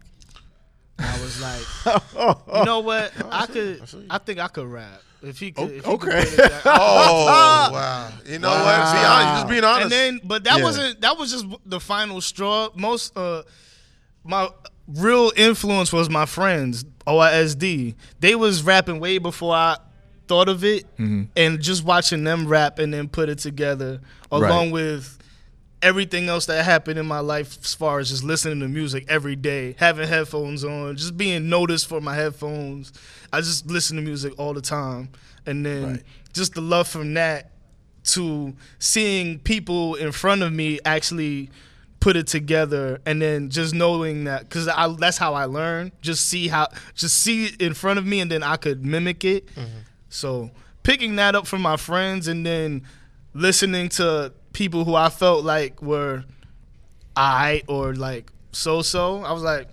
And 0.99 1.07
I 1.07 1.21
was 1.21 1.41
like, 1.41 2.37
you 2.59 2.65
know 2.65 2.79
what? 2.81 3.11
I 3.31 3.45
could. 3.47 3.81
I 4.09 4.17
think 4.19 4.39
I 4.39 4.47
could 4.47 4.67
rap 4.67 5.01
if 5.23 5.39
he 5.39 5.51
could. 5.51 5.71
If 5.71 5.85
he 5.85 5.97
could 5.97 6.09
Okay. 6.09 6.19
it. 6.21 6.51
Oh 6.65 7.69
wow! 7.73 8.11
You 8.25 8.39
know 8.39 8.49
what? 8.49 8.91
Be 8.91 8.97
honest. 8.99 9.35
Just 9.35 9.49
being 9.49 9.63
honest. 9.63 9.83
And 9.83 9.91
then, 9.91 10.19
but 10.23 10.43
that 10.43 10.57
Yeah. 10.57 10.63
wasn't. 10.63 11.01
That 11.01 11.17
was 11.17 11.31
just 11.31 11.45
the 11.65 11.79
final 11.79 12.21
straw. 12.21 12.69
Most 12.75 13.17
uh, 13.17 13.41
my 14.23 14.49
real 14.87 15.31
influence 15.35 15.91
was 15.91 16.09
my 16.09 16.25
friends 16.25 16.83
OISD. 17.07 17.95
They 18.19 18.35
was 18.35 18.61
rapping 18.63 18.99
way 18.99 19.17
before 19.17 19.55
I 19.55 19.77
thought 20.27 20.49
of 20.49 20.63
it, 20.63 20.85
Mm-hmm. 20.97 21.23
and 21.35 21.61
just 21.61 21.83
watching 21.83 22.23
them 22.23 22.47
rap 22.47 22.79
and 22.79 22.93
then 22.93 23.07
put 23.09 23.29
it 23.29 23.39
together, 23.39 23.99
along 24.31 24.71
Right. 24.71 24.71
with 24.73 25.17
everything 25.81 26.29
else 26.29 26.45
that 26.45 26.63
happened 26.63 26.97
in 26.97 27.05
my 27.05 27.19
life 27.19 27.57
as 27.61 27.73
far 27.73 27.99
as 27.99 28.09
just 28.09 28.23
listening 28.23 28.61
to 28.61 28.67
music 28.69 29.03
every 29.09 29.35
day, 29.35 29.75
having 29.77 30.07
headphones 30.07 30.63
on, 30.63 30.95
just 30.95 31.17
being 31.17 31.49
noticed 31.49 31.87
for 31.87 31.99
my 31.99 32.15
headphones. 32.15 32.93
I 33.33 33.41
just 33.41 33.67
listen 33.67 33.97
to 33.97 34.01
music 34.01 34.33
all 34.37 34.53
the 34.53 34.61
time. 34.61 35.09
And 35.45 35.65
then 35.65 35.83
Right. 35.85 36.03
just 36.31 36.53
the 36.53 36.61
love 36.61 36.87
from 36.87 37.13
that 37.15 37.51
to 38.05 38.53
seeing 38.79 39.39
people 39.39 39.95
in 39.95 40.11
front 40.13 40.41
of 40.41 40.53
me 40.53 40.79
actually 40.85 41.49
put 41.99 42.15
it 42.17 42.27
together 42.27 42.99
and 43.05 43.21
then 43.21 43.49
just 43.49 43.73
knowing 43.73 44.23
that 44.25 44.41
because 44.47 44.65
that's 44.99 45.17
how 45.17 45.33
I 45.33 45.45
learn. 45.45 45.91
Just 46.01 46.27
see 46.29 46.47
how, 46.47 46.67
just 46.95 47.17
see 47.17 47.45
it 47.45 47.61
in 47.61 47.73
front 47.73 47.97
of 47.99 48.05
me 48.05 48.19
and 48.21 48.29
then 48.31 48.41
I 48.43 48.55
could 48.57 48.85
mimic 48.85 49.23
it. 49.25 49.47
So 50.13 50.51
picking 50.83 51.15
that 51.15 51.35
up 51.35 51.47
from 51.47 51.61
my 51.61 51.75
friends 51.77 52.27
and 52.27 52.45
then 52.45 52.83
listening 53.33 53.89
to 53.89 54.31
people 54.53 54.85
who 54.85 54.93
I 54.95 55.09
felt 55.09 55.43
like 55.43 55.81
were 55.81 56.23
I 57.15 57.63
or 57.67 57.93
like 57.95 58.31
so 58.51 58.81
so, 58.81 59.23
I 59.23 59.31
was 59.31 59.41
like, 59.43 59.67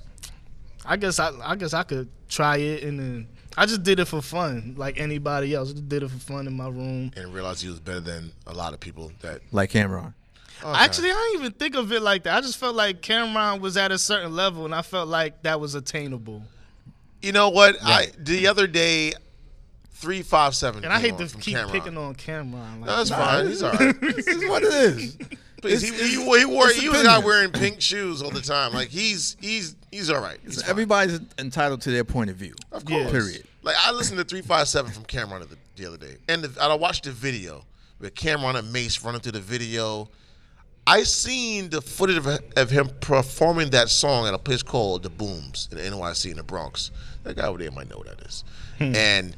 I 0.84 0.96
guess 0.96 1.18
I 1.18 1.30
I 1.44 1.56
guess 1.56 1.74
I 1.74 1.82
could 1.82 2.08
try 2.28 2.56
it 2.56 2.82
and 2.84 2.98
then 2.98 3.28
I 3.56 3.66
just 3.66 3.82
did 3.82 3.98
it 4.00 4.06
for 4.06 4.22
fun, 4.22 4.74
like 4.78 4.98
anybody 4.98 5.54
else. 5.54 5.72
Just 5.72 5.88
did 5.88 6.02
it 6.02 6.10
for 6.10 6.18
fun 6.18 6.46
in 6.46 6.56
my 6.56 6.68
room. 6.68 7.12
and 7.16 7.34
realized 7.34 7.62
he 7.62 7.68
was 7.68 7.80
better 7.80 8.00
than 8.00 8.32
a 8.46 8.54
lot 8.54 8.72
of 8.72 8.80
people. 8.80 9.12
That 9.20 9.42
Like 9.52 9.70
Cam'ron. 9.72 10.14
Actually, 10.64 11.10
I 11.10 11.14
didn't 11.32 11.40
even 11.40 11.52
think 11.58 11.74
of 11.74 11.90
it 11.92 12.00
like 12.02 12.24
that. 12.24 12.36
I 12.36 12.40
just 12.42 12.58
felt 12.58 12.76
like 12.76 13.00
Cam'ron 13.00 13.60
was 13.60 13.76
at 13.76 13.92
a 13.92 13.98
certain 13.98 14.34
level, 14.36 14.66
and 14.66 14.74
I 14.74 14.82
felt 14.82 15.08
like 15.08 15.42
that 15.42 15.58
was 15.58 15.74
attainable. 15.74 16.42
you 17.22 17.32
know 17.32 17.48
what? 17.48 17.76
I 17.82 18.08
the 18.18 18.46
other 18.46 18.66
day, 18.66 19.12
three 20.00 20.22
five 20.22 20.54
seven. 20.54 20.84
And 20.84 20.92
I 20.92 20.98
hate 20.98 21.18
to 21.18 21.26
keep 21.26 21.56
Cam'ron. 21.56 21.70
picking 21.72 21.96
on 21.98 22.14
Cam'ron. 22.14 22.80
Like, 22.80 22.86
No, 22.90 22.96
that's 22.96 23.10
Nah, 23.10 23.16
fine. 23.16 23.46
He's 23.48 23.62
all 23.62 23.72
right. 23.72 24.00
this 24.00 24.26
is 24.26 24.48
what 24.48 24.62
it 24.62 24.72
is. 24.72 25.16
Please, 25.60 25.82
It's- 25.84 26.00
he, 26.00 26.16
he, 26.16 26.38
he 26.38 26.44
wore. 26.46 26.68
He 26.70 26.88
was 26.88 27.04
not 27.04 27.22
wearing 27.22 27.50
pink 27.52 27.80
shoes 27.82 28.22
all 28.22 28.30
the 28.30 28.40
time. 28.40 28.72
Like 28.72 28.88
he's 28.88 29.36
he's 29.40 29.76
he's 29.90 30.08
all 30.10 30.20
right. 30.20 30.38
He's 30.42 30.62
fine. 30.62 30.70
Everybody's 30.70 31.20
entitled 31.38 31.82
to 31.82 31.90
their 31.90 32.04
point 32.04 32.30
of 32.30 32.36
view. 32.36 32.54
Of 32.72 32.88
Yeah. 32.88 33.00
course. 33.02 33.12
Period. 33.12 33.44
Like 33.62 33.76
I 33.78 33.92
listened 33.92 34.18
to 34.18 34.24
three 34.24 34.40
five 34.42 34.68
seven 34.68 34.90
from 34.90 35.04
Cam'ron 35.04 35.46
the, 35.48 35.56
the 35.76 35.86
other 35.86 35.98
day, 35.98 36.16
and, 36.28 36.42
the, 36.42 36.48
and 36.48 36.72
I 36.72 36.74
watched 36.74 37.04
the 37.04 37.10
video 37.12 37.64
with 37.98 38.14
Cam'ron 38.14 38.54
and 38.56 38.72
Mase 38.72 39.04
running 39.04 39.20
through 39.20 39.32
the 39.32 39.40
video. 39.40 40.08
I 40.86 41.02
seen 41.02 41.68
the 41.68 41.82
footage 41.82 42.16
of, 42.16 42.26
of 42.56 42.70
him 42.70 42.88
performing 43.02 43.68
that 43.70 43.90
song 43.90 44.26
at 44.26 44.32
a 44.32 44.38
place 44.38 44.62
called 44.62 45.02
the 45.02 45.10
Booms 45.10 45.68
in 45.70 45.76
the 45.76 45.84
NYC 45.84 46.30
in 46.30 46.38
the 46.38 46.42
Bronx. 46.42 46.90
That 47.22 47.36
guy 47.36 47.46
over 47.46 47.58
there 47.58 47.70
might 47.70 47.88
know 47.90 47.98
what 47.98 48.06
that 48.06 48.26
is, 48.26 48.44
hmm. 48.78 48.94
and 48.96 49.36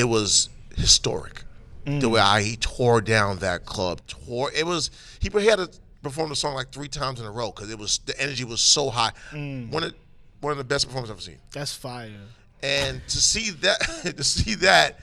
it 0.00 0.08
was 0.08 0.48
historic. 0.76 1.44
The 1.84 1.90
mm. 1.90 2.10
way 2.10 2.20
I, 2.20 2.42
he 2.42 2.56
tore 2.56 3.00
down 3.00 3.38
that 3.38 3.64
club, 3.64 4.00
tore 4.06 4.50
it 4.52 4.66
was 4.66 4.90
he, 5.20 5.30
had 5.46 5.58
to 5.58 5.70
perform 6.02 6.28
the 6.28 6.36
song 6.36 6.54
like 6.54 6.70
three 6.72 6.88
times 6.88 7.20
in 7.20 7.26
a 7.26 7.30
row 7.30 7.52
because 7.52 7.70
it 7.70 7.78
was 7.78 7.98
the 8.06 8.18
energy 8.20 8.44
was 8.44 8.60
so 8.60 8.90
high. 8.90 9.12
Mm. 9.30 9.70
One 9.70 9.84
of 9.84 9.94
one 10.40 10.52
of 10.52 10.58
the 10.58 10.64
best 10.64 10.86
performances 10.86 11.10
I've 11.10 11.16
ever 11.16 11.22
seen 11.22 11.38
That's 11.52 11.74
fire. 11.74 12.10
and 12.62 13.00
to 13.08 13.16
see 13.18 13.50
that 13.50 13.80
to 14.16 14.24
see 14.24 14.54
that 14.56 15.00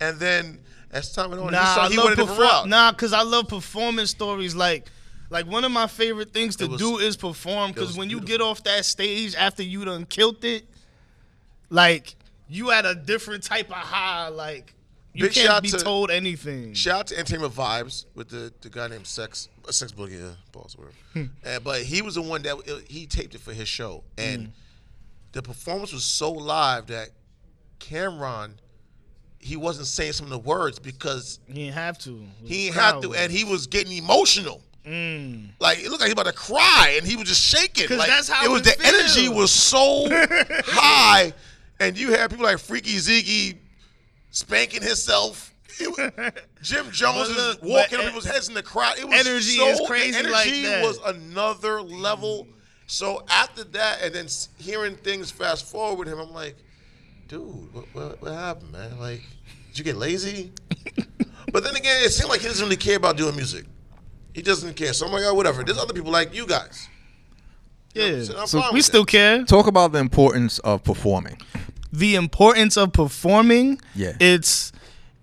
and 0.00 0.18
then 0.18 0.60
as 0.90 1.12
time 1.12 1.30
went 1.30 1.42
on 1.42 1.52
Nah, 1.52 1.88
he, 1.88 1.96
saw, 1.96 2.02
he 2.02 2.24
went 2.24 2.38
route. 2.38 2.68
Nah, 2.68 2.92
cause 2.92 3.12
I 3.12 3.22
love 3.22 3.48
performance 3.48 4.10
stories. 4.10 4.54
Like, 4.54 4.90
like 5.28 5.46
one 5.46 5.64
of 5.64 5.72
my 5.72 5.86
favorite 5.86 6.32
things 6.32 6.56
to 6.56 6.66
was- 6.66 6.80
do 6.80 6.98
is 6.98 7.16
perform. 7.16 7.74
Cause 7.74 7.88
was 7.88 7.96
when 7.98 8.10
you 8.10 8.20
get 8.20 8.40
off 8.40 8.62
that 8.64 8.84
stage 8.84 9.34
after 9.34 9.62
you 9.62 9.84
done 9.84 10.06
killed 10.06 10.44
it, 10.44 10.66
like 11.68 12.16
you 12.48 12.68
had 12.70 12.86
a 12.86 12.94
different 12.94 13.42
type 13.44 13.68
of 13.68 13.76
high. 13.76 14.28
Like 14.28 14.74
you 15.14 15.24
Big 15.24 15.32
can't 15.34 15.62
be 15.62 15.70
to- 15.70 15.78
told 15.78 16.10
anything. 16.10 16.74
Shout 16.74 17.00
out 17.00 17.06
to 17.08 17.18
Entertainment 17.18 17.54
Vibes 17.54 18.04
with 18.14 18.28
the, 18.28 18.52
the 18.60 18.68
guy 18.70 18.88
named 18.88 19.06
Sex 19.06 19.48
uh, 19.66 19.72
Sex 19.72 19.92
Boogie, 19.92 20.20
yeah, 20.20 20.32
balls 20.52 20.76
whatever. 20.76 20.94
Hmm. 21.14 21.24
Uh, 21.46 21.58
but 21.60 21.82
he 21.82 22.02
was 22.02 22.14
the 22.16 22.22
one 22.22 22.42
that 22.42 22.54
uh, 22.56 22.78
he 22.88 23.06
taped 23.06 23.34
it 23.34 23.40
for 23.40 23.52
his 23.52 23.68
show, 23.68 24.04
and 24.16 24.46
Hmm. 24.46 24.52
the 25.32 25.42
performance 25.42 25.92
was 25.92 26.04
so 26.04 26.30
live 26.32 26.86
that 26.88 27.08
Cam'ron 27.80 28.52
he 29.40 29.56
wasn't 29.56 29.86
saying 29.86 30.12
some 30.12 30.24
of 30.26 30.30
the 30.30 30.38
words 30.38 30.80
because 30.80 31.38
He 31.46 31.54
didn't 31.54 31.74
have 31.74 31.96
to. 32.00 32.24
he 32.44 32.66
ain't 32.66 32.74
had 32.74 33.00
to, 33.02 33.14
and 33.14 33.30
he 33.30 33.44
was 33.44 33.68
getting 33.68 33.96
emotional. 33.96 34.62
Like 34.84 35.78
it 35.78 35.90
looked 35.90 36.00
like 36.00 36.08
he 36.08 36.12
was 36.12 36.12
about 36.12 36.26
to 36.26 36.32
cry, 36.32 36.94
and 36.98 37.06
he 37.06 37.14
was 37.14 37.28
just 37.28 37.40
shaking. 37.42 37.86
Mm. 37.88 37.98
Like, 37.98 38.08
that's 38.08 38.28
how 38.28 38.44
it 38.44 38.48
was. 38.50 38.66
it 38.66 38.78
The 38.78 38.86
energy 38.86 39.28
was 39.28 39.50
so 39.52 40.06
high, 40.66 41.32
and 41.80 41.98
you 41.98 42.10
had 42.10 42.30
people 42.30 42.44
like 42.44 42.56
Freekey 42.56 42.96
Zekey 42.96 43.58
spanking 44.30 44.82
himself. 44.82 45.54
Was- 45.80 46.10
Jim 46.62 46.90
Jones 46.90 47.28
is 47.28 47.58
walking 47.62 48.00
on 48.00 48.06
people's 48.06 48.24
heads 48.24 48.48
in 48.48 48.54
the 48.54 48.62
crowd. 48.62 48.98
It 48.98 49.08
was 49.08 49.26
energy 49.26 49.56
so, 49.56 49.66
is 49.68 49.80
crazy 49.86 50.18
energy 50.18 50.32
like 50.32 50.62
that. 50.62 50.82
was 50.82 50.98
another 51.04 51.80
level. 51.80 52.48
So 52.86 53.22
after 53.28 53.64
that, 53.64 54.02
and 54.02 54.14
then 54.14 54.26
hearing 54.58 54.96
things 54.96 55.30
fast 55.30 55.70
forward 55.70 55.98
with 55.98 56.08
him, 56.08 56.18
I'm 56.18 56.32
like, 56.32 56.56
dude, 57.28 57.72
what, 57.72 57.84
what, 57.92 58.22
what 58.22 58.32
happened, 58.32 58.72
man? 58.72 58.98
Like, 58.98 59.22
did 59.68 59.78
you 59.78 59.84
get 59.84 59.96
lazy? 59.96 60.52
but 61.52 61.62
then 61.62 61.76
again, 61.76 62.02
it 62.02 62.10
seemed 62.10 62.30
like 62.30 62.40
he 62.40 62.48
doesn't 62.48 62.64
really 62.64 62.76
care 62.76 62.96
about 62.96 63.16
doing 63.16 63.36
music. 63.36 63.66
He 64.34 64.42
doesn't 64.42 64.74
care. 64.74 64.92
So 64.92 65.06
I'm 65.06 65.12
like, 65.12 65.22
oh, 65.24 65.34
whatever. 65.34 65.62
There's 65.62 65.78
other 65.78 65.92
people 65.92 66.10
like 66.10 66.34
you 66.34 66.46
guys. 66.46 66.88
Yeah. 67.94 68.22
So 68.24 68.38
I'm 68.38 68.46
So 68.46 68.60
fine 68.60 68.74
we 68.74 68.80
still 68.82 69.04
that. 69.04 69.10
care. 69.10 69.44
Talk 69.44 69.66
about 69.66 69.92
the 69.92 69.98
importance 69.98 70.58
of 70.60 70.82
performing. 70.84 71.38
the 71.92 72.14
importance 72.16 72.76
of 72.76 72.92
performing 72.92 73.80
Yeah. 73.94 74.12
it's 74.20 74.72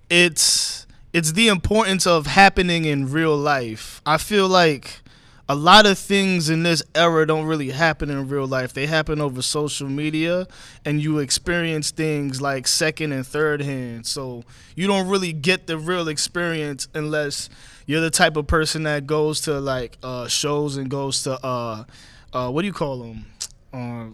it's 0.10 0.86
it's 1.13 1.31
the 1.34 1.48
importance 1.48 2.05
of 2.07 2.25
happening 2.27 2.86
in 2.86 3.12
real 3.12 3.36
life 3.38 4.01
i 4.05 4.17
feel 4.17 4.48
like 4.48 5.01
a 5.48 5.53
lot 5.55 5.86
of 5.86 5.98
things 5.98 6.50
in 6.50 6.63
this 6.63 6.81
era 6.95 7.25
don't 7.27 7.45
really 7.45 7.69
happen 7.69 8.10
in 8.10 8.27
real 8.27 8.48
life 8.48 8.74
they 8.74 8.88
happen 8.88 9.22
over 9.22 9.41
social 9.43 9.88
media 9.88 10.48
and 10.84 11.01
you 11.01 11.19
experience 11.19 11.91
things 11.91 12.41
like 12.41 12.67
second 12.67 13.12
and 13.12 13.25
third 13.27 13.62
hand 13.62 14.05
so 14.07 14.43
you 14.75 14.88
don't 14.88 15.07
really 15.07 15.34
get 15.34 15.67
the 15.67 15.77
real 15.77 16.07
experience 16.07 16.88
unless 16.95 17.50
you're 17.86 18.01
the 18.01 18.10
type 18.10 18.36
of 18.36 18.48
person 18.48 18.84
that 18.84 19.05
goes 19.05 19.39
to 19.41 19.60
like 19.60 19.98
uh 20.03 20.27
shows 20.27 20.77
and 20.77 20.89
goes 20.89 21.22
to 21.24 21.34
uh 21.45 21.84
uh 22.36 22.50
what 22.51 22.62
do 22.62 22.68
you 22.68 22.74
call 22.74 23.00
them 23.00 23.25
uh 23.74 24.08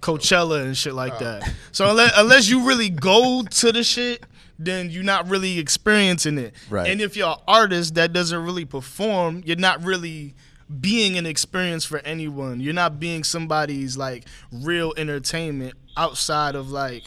Coachella 0.00 0.62
and 0.64 0.76
shit 0.76 0.94
Oh. 0.94 0.96
like 0.96 1.18
that. 1.20 1.48
So 1.70 1.88
unless, 1.90 2.12
unless 2.16 2.48
you 2.48 2.66
really 2.66 2.88
go 2.90 3.42
to 3.42 3.70
the 3.70 3.84
shit, 3.84 4.24
then 4.58 4.90
you're 4.90 5.04
not 5.04 5.28
really 5.28 5.60
experiencing 5.60 6.38
it. 6.38 6.54
Right. 6.68 6.90
And 6.90 7.00
if 7.00 7.16
you're 7.16 7.28
an 7.28 7.36
artist 7.46 7.94
that 7.94 8.12
doesn't 8.12 8.42
really 8.42 8.64
perform, 8.64 9.42
you're 9.46 9.54
not 9.56 9.84
really 9.84 10.34
being 10.80 11.16
an 11.18 11.24
experience 11.26 11.84
for 11.84 11.98
anyone. 12.00 12.58
You're 12.58 12.74
not 12.74 12.98
being 12.98 13.22
somebody's 13.22 13.96
like 13.96 14.24
real 14.50 14.92
entertainment 14.96 15.74
outside 15.96 16.56
of 16.56 16.68
like 16.72 17.04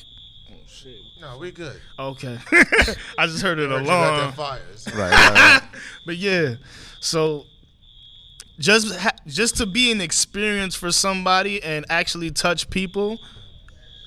No, 1.20 1.38
we 1.38 1.52
good. 1.52 1.76
okay. 2.00 2.38
I 3.18 3.26
just 3.28 3.42
heard 3.42 3.60
it 3.60 3.70
Heard 3.70 3.82
you 3.82 3.88
got 3.88 4.34
alarm. 4.34 4.34
that 4.38 4.94
Right. 4.96 5.12
right, 5.12 5.34
right. 5.34 5.62
But 6.06 6.16
yeah, 6.16 6.56
so 7.02 7.46
just 8.60 8.96
ha- 8.96 9.16
just 9.28 9.58
to 9.58 9.66
be 9.66 9.92
an 9.92 10.02
experience 10.02 10.76
for 10.76 10.92
somebody 10.92 11.62
and 11.64 11.86
actually 11.90 12.32
touch 12.32 12.70
people, 12.70 13.20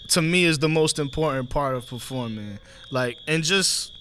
to 0.09 0.23
me 0.23 0.45
is 0.45 0.59
the 0.59 0.69
most 0.69 0.99
important 0.99 1.51
part 1.51 1.75
of 1.75 1.87
performing. 1.87 2.59
Like, 2.91 3.17
and 3.27 3.43
just 3.43 3.93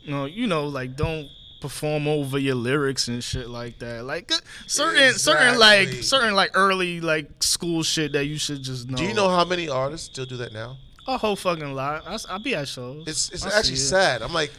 you 0.00 0.10
know, 0.10 0.24
you 0.24 0.46
know, 0.46 0.66
like 0.66 0.96
don't 0.96 1.28
perform 1.60 2.08
over 2.08 2.38
your 2.38 2.56
lyrics 2.56 3.08
and 3.08 3.22
shit 3.22 3.48
like 3.48 3.78
that. 3.78 4.04
Like 4.04 4.30
uh, 4.32 4.36
certain 4.66 5.14
certain 5.14 5.58
like 5.58 5.88
certain 5.88 6.34
like 6.34 6.50
early 6.54 7.00
like 7.00 7.42
school 7.42 7.82
shit 7.82 8.12
that 8.12 8.26
you 8.26 8.36
should 8.38 8.62
just 8.62 8.88
know. 8.90 8.96
Do 8.96 9.04
you 9.04 9.14
know 9.14 9.28
how 9.28 9.44
many 9.44 9.68
artists 9.68 10.06
still 10.06 10.26
do 10.26 10.36
that 10.38 10.52
now? 10.52 10.76
a 11.06 11.18
whole 11.18 11.36
fucking 11.36 11.74
lot? 11.74 12.06
I, 12.06 12.18
will 12.32 12.42
be 12.42 12.54
at 12.54 12.68
shows. 12.68 13.04
It's 13.06 13.30
it's 13.30 13.44
I 13.44 13.58
actually 13.58 13.76
sad. 13.76 14.22
I'm 14.22 14.32
like, 14.32 14.52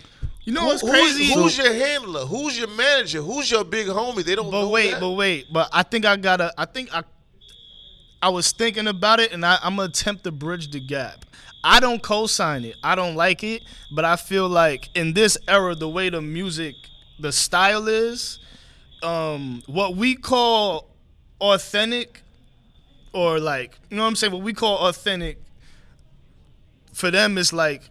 You 0.45 0.51
know 0.53 0.62
who- 0.62 0.67
what's 0.67 0.81
who's- 0.81 0.91
crazy? 0.91 1.33
Who's, 1.33 1.57
your 1.57 1.73
handler? 1.73 2.25
Who's 2.25 2.57
your 2.57 2.67
manager? 2.67 3.21
Who's 3.21 3.50
your 3.50 3.63
big 3.63 3.88
homie? 3.88 4.23
They 4.23 4.35
don't 4.35 4.51
But 4.51 4.62
know 4.63 4.69
wait, 4.69 4.91
that. 4.91 5.00
but 5.00 5.12
wait, 5.12 5.51
but 5.51 5.69
I 5.71 5.83
think 5.83 6.05
I 6.05 6.15
gotta. 6.17 6.53
I 6.57 6.65
think 6.65 6.93
I. 6.93 7.03
I 8.21 8.29
was 8.29 8.51
thinking 8.53 8.88
about 8.88 9.19
it, 9.19 9.31
and 9.33 9.45
I, 9.45 9.57
I'm 9.62 9.75
gonna 9.75 9.89
attempt 9.89 10.23
to 10.25 10.31
bridge 10.31 10.71
the 10.71 10.79
gap. 10.79 11.25
I 11.63 11.79
don't 11.79 12.01
co-sign 12.03 12.65
it. 12.65 12.75
I 12.83 12.95
don't 12.95 13.15
like 13.15 13.43
it, 13.43 13.63
but 13.93 14.03
I 14.05 14.15
feel 14.17 14.47
like 14.50 14.89
in 14.95 15.13
this 15.13 15.38
era, 15.47 15.75
the 15.75 15.88
way 15.89 16.09
the 16.09 16.21
music, 16.21 16.75
the 17.19 17.31
style 17.31 17.88
is, 17.88 18.39
um, 19.01 19.63
what 19.67 19.95
we 19.95 20.15
call 20.15 20.89
authentic, 21.39 22.21
or 23.13 23.39
like, 23.39 23.77
you 23.89 23.95
know 23.97 24.03
what 24.03 24.09
I'm 24.09 24.15
saying? 24.17 24.33
What 24.33 24.41
we 24.41 24.53
call 24.53 24.77
authentic, 24.88 25.38
for 26.93 27.12
them, 27.12 27.38
is 27.38 27.51
like 27.53 27.89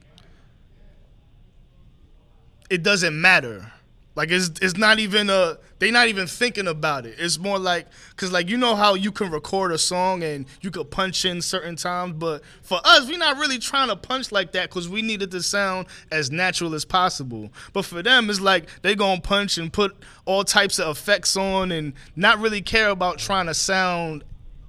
it 2.71 2.83
doesn't 2.83 3.21
matter. 3.21 3.73
Like 4.14 4.31
it's 4.31 4.50
it's 4.61 4.76
not 4.76 4.99
even 4.99 5.31
a 5.31 5.57
they 5.78 5.90
not 5.90 6.09
even 6.09 6.26
thinking 6.26 6.69
about 6.69 7.07
it. 7.07 7.14
It's 7.19 7.38
more 7.38 7.59
like 7.59 7.87
cuz 8.16 8.31
like 8.31 8.50
you 8.50 8.59
know 8.59 8.76
how 8.76 8.92
you 8.95 9.11
can 9.11 9.31
record 9.31 9.73
a 9.73 9.78
song 9.78 10.23
and 10.23 10.45
you 10.61 10.71
could 10.71 10.90
punch 10.90 11.25
in 11.25 11.40
certain 11.40 11.76
times, 11.76 12.14
but 12.19 12.42
for 12.61 12.78
us 12.85 13.09
we're 13.09 13.16
not 13.16 13.38
really 13.38 13.59
trying 13.59 13.88
to 13.88 13.97
punch 13.97 14.31
like 14.31 14.52
that 14.52 14.69
cuz 14.69 14.87
we 14.87 15.00
need 15.00 15.23
it 15.23 15.31
to 15.31 15.42
sound 15.42 15.87
as 16.11 16.31
natural 16.31 16.75
as 16.75 16.85
possible. 16.85 17.50
But 17.73 17.87
for 17.87 18.02
them 18.02 18.28
it's 18.28 18.40
like 18.40 18.69
they 18.83 18.95
going 18.95 19.23
to 19.23 19.26
punch 19.26 19.57
and 19.57 19.73
put 19.73 19.97
all 20.26 20.45
types 20.45 20.78
of 20.78 20.95
effects 20.95 21.35
on 21.35 21.73
and 21.73 21.95
not 22.14 22.38
really 22.38 22.61
care 22.61 22.90
about 22.90 23.19
trying 23.19 23.47
to 23.47 23.54
sound 23.54 24.25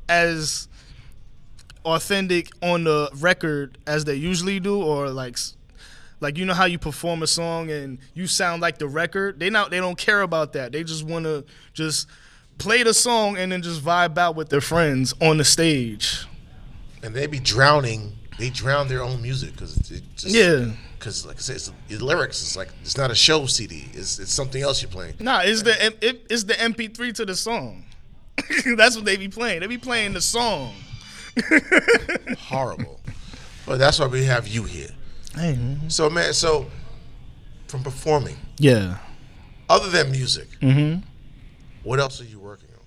as 0.07 0.69
authentic 1.83 2.49
on 2.61 2.85
the 2.85 3.09
record 3.15 3.77
as 3.85 4.05
they 4.05 4.15
usually 4.15 4.61
do 4.61 4.81
or 4.81 5.09
like 5.09 5.37
like 6.23 6.37
you 6.37 6.45
know 6.45 6.53
how 6.53 6.65
you 6.65 6.79
perform 6.79 7.21
a 7.21 7.27
song 7.27 7.69
and 7.69 7.99
you 8.13 8.25
sound 8.25 8.61
like 8.61 8.77
the 8.79 8.87
record 8.87 9.39
they 9.39 9.49
not 9.49 9.69
they 9.69 9.77
don't 9.77 9.97
care 9.97 10.21
about 10.21 10.53
that 10.53 10.71
they 10.71 10.83
just 10.83 11.03
want 11.03 11.25
to 11.25 11.43
just 11.73 12.07
play 12.57 12.81
the 12.81 12.93
song 12.93 13.37
and 13.37 13.51
then 13.51 13.61
just 13.61 13.81
vibe 13.83 14.17
out 14.17 14.35
with 14.35 14.49
their 14.49 14.61
friends 14.61 15.13
on 15.21 15.37
the 15.37 15.43
stage 15.43 16.25
and 17.03 17.13
they 17.13 17.27
be 17.27 17.39
drowning. 17.39 18.13
They 18.39 18.49
drown 18.49 18.87
their 18.87 19.03
own 19.03 19.21
music 19.21 19.51
because 19.51 19.77
yeah 20.25 20.71
Because 20.97 21.25
like 21.25 21.35
I 21.35 21.39
said, 21.39 21.57
it's, 21.57 21.71
the 21.89 22.03
lyrics. 22.03 22.41
It's 22.41 22.55
like 22.57 22.69
it's 22.81 22.97
not 22.97 23.11
a 23.11 23.15
show 23.15 23.45
CD. 23.45 23.89
It's 23.93 24.17
it's 24.17 24.31
something 24.33 24.61
else 24.63 24.81
you're 24.81 24.89
playing. 24.89 25.15
nah 25.19 25.41
it's 25.43 25.61
the 25.61 25.75
it, 26.01 26.25
it's 26.29 26.45
the 26.45 26.53
mp3 26.53 27.13
to 27.13 27.25
the 27.25 27.35
song 27.35 27.85
that's 28.77 28.95
what 28.95 29.05
they 29.05 29.17
be 29.17 29.27
playing 29.27 29.59
they 29.59 29.67
be 29.67 29.77
playing 29.77 30.13
the 30.13 30.21
song 30.21 30.73
Horrible. 32.39 32.99
But 33.65 33.77
that's 33.79 33.99
why 33.99 34.07
we 34.07 34.23
have 34.25 34.47
you 34.47 34.63
here. 34.63 34.89
Hey, 35.35 35.57
So 35.87 36.09
man, 36.09 36.33
so 36.33 36.67
from 37.67 37.83
performing, 37.83 38.37
yeah 38.57 38.97
other 39.69 39.89
than 39.89 40.11
music, 40.11 40.47
Mm-hmm. 40.61 41.01
what 41.83 41.99
else 41.99 42.21
are 42.21 42.25
you 42.25 42.39
working 42.39 42.69
on? 42.73 42.79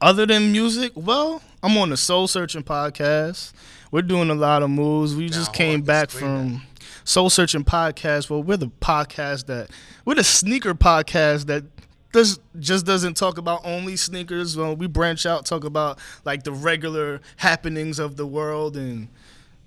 Other 0.00 0.24
than 0.26 0.52
music, 0.52 0.92
well, 0.94 1.42
I'm 1.62 1.76
on 1.78 1.90
the 1.90 1.96
Soul 1.96 2.26
Searching 2.28 2.62
podcast. 2.62 3.52
We're 3.90 4.02
doing 4.02 4.30
a 4.30 4.34
lot 4.34 4.62
of 4.62 4.70
moves. 4.70 5.14
We 5.14 5.28
just 5.28 5.52
came 5.52 5.82
back 5.82 6.10
from 6.10 6.62
Soul 7.04 7.28
Searching 7.30 7.64
podcast. 7.64 8.28
Well, 8.30 8.42
we're 8.42 8.56
the 8.56 8.68
podcast 8.68 9.46
that 9.46 9.70
we're 10.04 10.14
the 10.16 10.24
sneaker 10.24 10.74
podcast 10.74 11.46
that 11.46 11.64
does 12.12 12.38
just 12.58 12.86
doesn't 12.86 13.16
talk 13.16 13.38
about 13.38 13.60
only 13.64 13.96
sneakers. 13.96 14.56
Well, 14.56 14.76
we 14.76 14.86
branch 14.86 15.26
out, 15.26 15.44
talk 15.46 15.64
about 15.64 15.98
like 16.24 16.44
the 16.44 16.52
regular 16.52 17.20
happenings 17.36 17.98
of 17.98 18.16
the 18.16 18.26
world, 18.26 18.76
and 18.76 19.08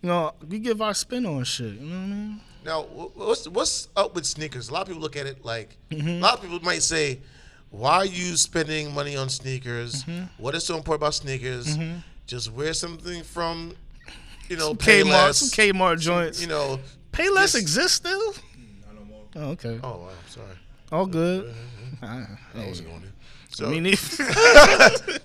you 0.01 0.09
know, 0.09 0.33
we 0.47 0.59
give 0.59 0.81
our 0.81 0.93
spin 0.93 1.25
on 1.25 1.43
shit. 1.43 1.73
You 1.73 1.79
know 1.81 1.95
what 1.95 2.03
I 2.03 2.07
mean? 2.07 2.41
Now, 2.65 2.81
what's 2.83 3.47
what's 3.47 3.87
up 3.95 4.13
with 4.15 4.25
sneakers? 4.25 4.69
A 4.69 4.73
lot 4.73 4.81
of 4.83 4.87
people 4.87 5.01
look 5.01 5.15
at 5.15 5.25
it 5.25 5.43
like 5.45 5.77
Mm-hmm. 5.89 6.09
a 6.09 6.19
lot 6.19 6.35
of 6.35 6.41
people 6.41 6.59
might 6.61 6.83
say, 6.83 7.19
why 7.69 7.95
are 7.97 8.05
you 8.05 8.35
spending 8.37 8.93
money 8.93 9.15
on 9.15 9.29
sneakers? 9.29 10.03
Mm-hmm. 10.03 10.25
What 10.41 10.53
is 10.55 10.65
so 10.65 10.75
important 10.77 11.01
about 11.03 11.13
sneakers? 11.13 11.77
Just 12.25 12.51
wear 12.51 12.73
something 12.73 13.23
from, 13.23 13.73
you 14.49 14.57
know, 14.57 14.73
Kmart, 14.73 15.03
Payless. 15.03 15.33
some 15.35 15.49
Kmart 15.49 15.99
joints. 15.99 16.41
You 16.41 16.47
know, 16.47 16.79
Payless 17.13 17.53
just- 17.53 17.55
exists 17.57 17.93
still. 17.97 18.33
Oh, 19.35 19.51
okay. 19.51 19.79
Oh, 19.83 19.97
wow, 19.97 20.09
sorry. 20.27 20.47
All 20.91 21.05
good. 21.05 21.53
I, 22.01 22.25
I 22.55 22.67
wasn't 22.67 22.89
going 22.89 23.01
there. 23.01 23.11
So, 23.57 23.65
I 23.65 23.69
mean, 23.71 23.87
if, 23.87 23.99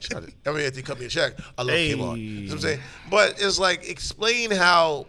Shut 0.01 0.25
it. 0.25 0.33
I 0.47 0.53
mean, 0.53 0.61
if 0.61 0.75
they 0.75 0.81
cut 0.81 0.99
me 0.99 1.05
a 1.05 1.09
check, 1.11 1.35
I 1.59 1.65
love 1.65 1.77
Hey. 1.77 1.93
Kmart. 1.93 2.19
You 2.19 2.31
know 2.31 2.47
what 2.47 2.53
I'm 2.53 2.61
saying? 2.61 2.81
But 3.11 3.35
it's 3.39 3.59
like 3.59 3.87
explain 3.87 4.51
how 4.51 5.05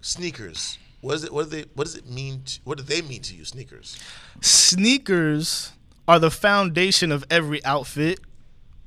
sneakers. 0.00 0.78
What 1.02 1.16
is 1.16 1.24
it? 1.24 1.32
What 1.34 1.50
do 1.50 1.56
they? 1.56 1.66
What 1.74 1.84
does 1.84 1.94
it 1.94 2.08
mean? 2.08 2.40
To, 2.42 2.60
what 2.64 2.78
do 2.78 2.84
they 2.84 3.02
mean 3.02 3.20
to 3.20 3.34
you? 3.34 3.44
Sneakers. 3.44 3.98
sneakers 4.40 5.72
are 6.08 6.18
the 6.18 6.30
foundation 6.30 7.12
of 7.12 7.22
every 7.28 7.62
outfit. 7.66 8.18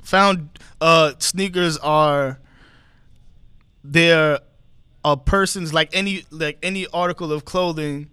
Found 0.02 0.58
uh 0.82 1.14
sneakers 1.20 1.78
are 1.78 2.40
they're 3.84 4.40
a 5.04 5.18
person's 5.18 5.72
like 5.72 5.96
any 5.96 6.26
like 6.32 6.58
any 6.64 6.88
article 6.88 7.32
of 7.32 7.46
clothing, 7.46 8.10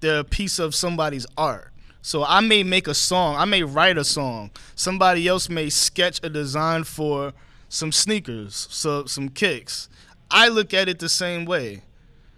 they're 0.00 0.20
a 0.20 0.24
piece 0.24 0.58
of 0.58 0.74
somebody's 0.74 1.26
art. 1.36 1.69
So 2.02 2.24
I 2.24 2.40
may 2.40 2.62
make 2.62 2.88
a 2.88 2.94
song, 2.94 3.36
I 3.36 3.44
may 3.44 3.62
write 3.62 3.98
a 3.98 4.04
song. 4.04 4.50
Somebody 4.74 5.28
else 5.28 5.48
may 5.48 5.68
sketch 5.68 6.20
a 6.22 6.30
design 6.30 6.84
for 6.84 7.32
some 7.68 7.92
sneakers, 7.92 8.68
so 8.70 9.04
some 9.04 9.28
kicks. 9.28 9.88
I 10.30 10.48
look 10.48 10.72
at 10.72 10.88
it 10.88 10.98
the 10.98 11.08
same 11.08 11.44
way. 11.44 11.82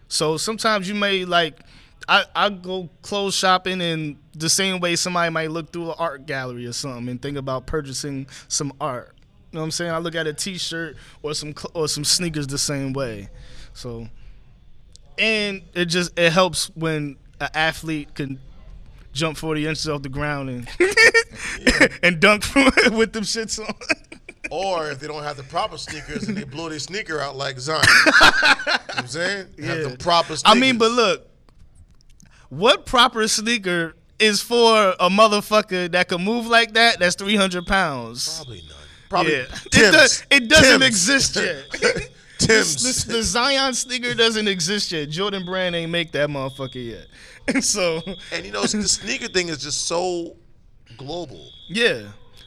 So 0.09 0.37
sometimes 0.37 0.89
you 0.89 0.95
may 0.95 1.25
like 1.25 1.61
I, 2.09 2.25
I 2.35 2.51
go 2.51 2.91
clothes 3.03 3.35
shopping 3.35 3.81
in 3.81 4.19
the 4.35 4.49
same 4.49 4.81
way 4.81 4.97
somebody 4.97 5.31
might 5.31 5.51
look 5.51 5.73
through 5.73 5.91
an 5.91 5.97
art 5.99 6.27
gallery 6.27 6.67
or 6.67 6.73
something 6.73 7.09
and 7.09 7.23
think 7.23 7.37
about 7.37 7.67
purchasing 7.67 8.27
some 8.49 8.73
art. 8.81 9.15
You 9.51 9.57
know 9.57 9.61
what 9.61 9.65
I'm 9.65 9.71
saying? 9.71 9.93
I 9.93 9.99
look 9.99 10.15
at 10.15 10.27
a 10.27 10.33
t-shirt 10.33 10.97
or 11.23 11.35
some 11.35 11.55
or 11.75 11.87
some 11.89 12.05
sneakers 12.05 12.47
the 12.47 12.59
same 12.59 12.93
way. 12.93 13.29
So 13.75 14.09
and 15.19 15.63
it 15.75 15.87
just 15.87 16.19
it 16.19 16.33
helps 16.33 16.67
when 16.75 17.17
an 17.41 17.49
athlete 17.55 18.15
can 18.15 18.41
jump 19.13 19.37
40 19.37 19.67
inches 19.67 19.89
off 19.89 20.03
the 20.03 20.09
ground 20.09 20.49
and 20.51 20.69
and 22.03 22.21
dunk 22.21 22.45
with 22.93 23.13
them 23.13 23.25
shits 23.25 23.59
on. 23.61 23.75
Or 24.51 24.91
if 24.91 25.01
they 25.01 25.07
don't 25.07 25.23
have 25.23 25.37
the 25.37 25.43
proper 25.45 25.79
sneakers 25.79 26.25
and 26.29 26.37
they 26.37 26.45
blow 26.45 26.69
their 26.69 26.79
sneaker 26.79 27.21
out 27.21 27.37
like 27.37 27.59
Zion. 27.59 27.83
you 28.07 28.11
know 28.13 28.23
what 28.65 28.99
I'm 28.99 29.07
saying? 29.07 29.47
Have 29.63 29.79
Yeah. 29.79 29.89
the 29.89 29.97
proper 29.99 30.37
sneakers. 30.37 30.43
I 30.45 30.55
mean, 30.61 30.77
but 30.79 30.91
look, 30.91 31.27
what 32.49 32.85
proper 32.87 33.27
sneaker 33.29 33.95
is 34.19 34.43
for 34.43 34.95
a 35.01 35.09
motherfucker 35.09 35.91
that 35.93 36.09
can 36.09 36.23
move 36.23 36.47
like 36.47 36.75
that? 36.75 36.99
That's 36.99 37.15
three 37.17 37.37
hundred 37.37 37.67
pounds. 37.67 38.37
Probably 38.37 38.63
none. 38.69 38.77
Probably 39.09 39.33
yeah, 39.33 39.45
Tim's. 39.71 39.75
it, 39.75 39.93
does, 39.93 40.25
it 40.31 40.49
doesn't 40.49 40.81
Tim's. 40.81 40.85
exist 40.87 41.37
yet. 41.37 41.65
Tim's. 42.39 42.83
This, 42.83 43.05
the 43.05 43.23
Zion 43.23 43.75
sneaker 43.75 44.15
doesn't 44.15 44.49
exist 44.49 44.91
yet. 44.93 45.09
Jordan 45.11 45.45
Brand 45.45 45.75
ain't 45.77 45.91
make 45.91 46.13
that 46.13 46.29
motherfucker 46.29 46.85
yet. 46.85 47.07
And 47.55 47.65
so, 47.65 48.01
and 48.33 48.47
you 48.47 48.53
know, 48.53 48.63
the 48.63 48.89
sneaker 48.89 49.29
thing 49.29 49.49
is 49.49 49.59
just 49.63 49.87
so 49.87 50.37
global. 50.97 51.51
yeah, 51.69 52.03